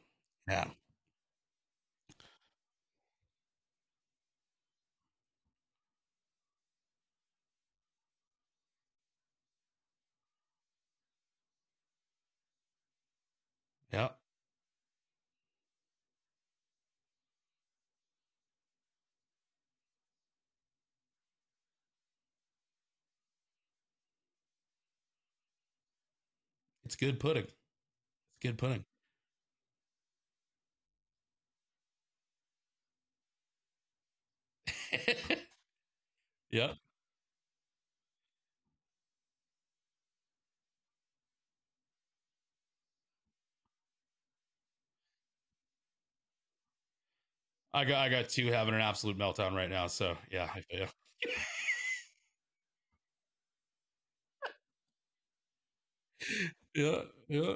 Yeah. 0.49 0.64
It's 26.91 26.97
good 26.97 27.20
pudding. 27.20 27.45
It's 27.45 27.53
good 28.43 28.59
pudding. 28.59 28.84
yep. 36.51 36.76
I 47.72 47.84
got 47.84 47.99
I 47.99 48.09
got 48.09 48.28
two 48.28 48.47
having 48.49 48.74
an 48.74 48.80
absolute 48.80 49.16
meltdown 49.18 49.55
right 49.55 49.70
now. 49.70 49.86
So 49.86 50.16
yeah, 50.30 50.49
I 50.55 50.61
feel 50.62 50.88
yeah, 56.74 57.02
yeah. 57.28 57.54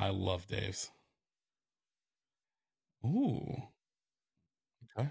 I 0.00 0.08
love 0.08 0.48
Dave's. 0.48 0.90
Ooh. 3.04 3.68
Okay. 4.96 5.10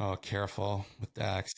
Oh, 0.00 0.14
careful 0.16 0.86
with 1.00 1.12
Dax. 1.14 1.52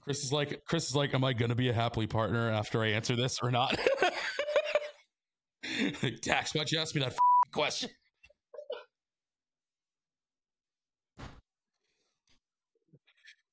Chris 0.00 0.24
is 0.24 0.32
like, 0.32 0.62
Chris 0.64 0.88
is 0.88 0.94
like, 0.94 1.12
am 1.14 1.24
I 1.24 1.32
to 1.50 1.56
be 1.56 1.68
a 1.68 1.72
happily 1.72 2.06
partner 2.06 2.50
after 2.50 2.82
I 2.82 2.88
answer 2.88 3.16
this 3.16 3.38
or 3.42 3.50
not? 3.50 3.76
Dax, 6.22 6.54
why'd 6.54 6.70
you 6.70 6.78
ask 6.78 6.94
me 6.94 7.00
that 7.00 7.16
question? 7.52 7.90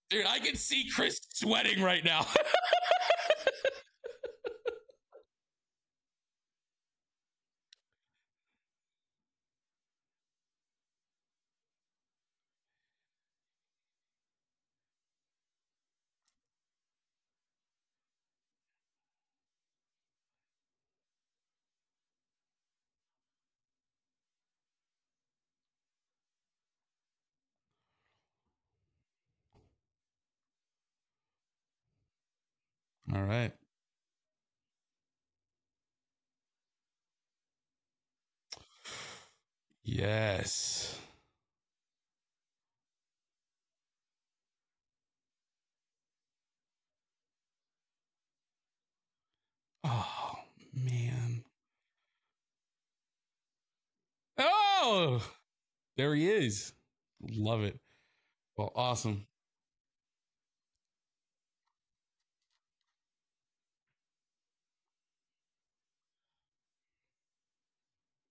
Dude, 0.09 0.25
I 0.25 0.39
can 0.39 0.55
see 0.55 0.89
Chris 0.93 1.19
sweating 1.33 1.81
right 1.81 2.03
now. 2.03 2.25
All 33.13 33.18
right. 33.29 33.53
Yes. 39.83 40.97
Oh, 49.83 50.35
man. 50.73 51.43
Oh, 54.39 55.21
there 55.97 56.15
he 56.15 56.29
is. 56.29 56.73
Love 57.21 57.63
it. 57.63 57.79
Well, 58.57 58.71
awesome. 58.75 59.27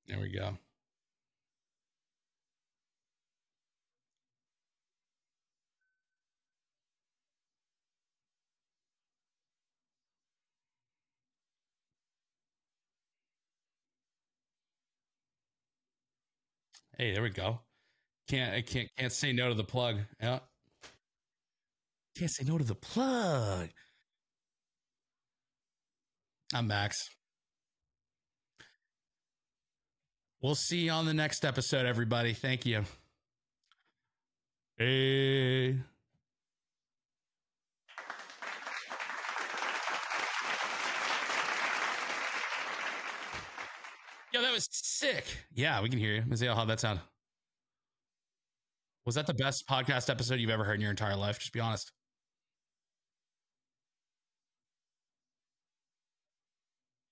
There 0.09 0.19
we 0.21 0.31
go. 0.31 0.57
Hey, 16.97 17.13
there 17.13 17.23
we 17.23 17.31
go. 17.31 17.61
Can't 18.29 18.55
I 18.55 18.63
can't 18.63 18.89
can't 18.97 19.13
say 19.13 19.33
no 19.33 19.49
to 19.49 19.55
the 19.55 19.65
plug. 19.65 19.99
Yeah. 20.21 20.41
can't 22.17 22.31
say 22.31 22.45
no 22.45 22.59
to 22.59 22.65
the 22.65 22.75
plug. 22.75 23.69
I'm 26.55 26.67
Max. 26.67 27.09
We'll 30.41 30.55
see 30.55 30.85
you 30.85 30.93
on 30.93 31.05
the 31.05 31.15
next 31.15 31.45
episode, 31.45 31.85
everybody. 31.85 32.33
Thank 32.33 32.65
you. 32.65 32.85
Hey. 34.77 35.79
Yo, 44.33 44.43
that 44.43 44.53
was 44.53 44.69
sick. 44.71 45.25
Yeah, 45.55 45.83
we 45.83 45.89
can 45.89 45.99
hear 45.99 46.15
you. 46.15 46.23
Maziel, 46.23 46.55
how'd 46.55 46.69
that 46.69 46.79
sound? 46.79 47.01
Was 49.05 49.17
that 49.17 49.27
the 49.27 49.35
best 49.35 49.67
podcast 49.67 50.11
episode 50.11 50.39
you've 50.39 50.51
ever 50.51 50.65
heard 50.65 50.75
in 50.75 50.81
your 50.83 50.91
entire 50.91 51.17
life? 51.17 51.39
Just 51.41 51.53
be 51.53 51.61
honest. 51.61 51.91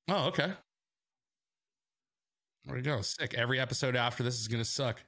Oh, 0.09 0.27
okay. 0.29 0.53
There 2.67 2.75
we 2.75 2.83
go. 2.83 3.01
Sick. 3.01 3.35
Every 3.35 3.61
episode 3.61 3.95
after 3.95 4.23
this 4.25 4.41
is 4.41 4.49
going 4.49 4.62
to 4.62 4.69
suck. 4.69 5.03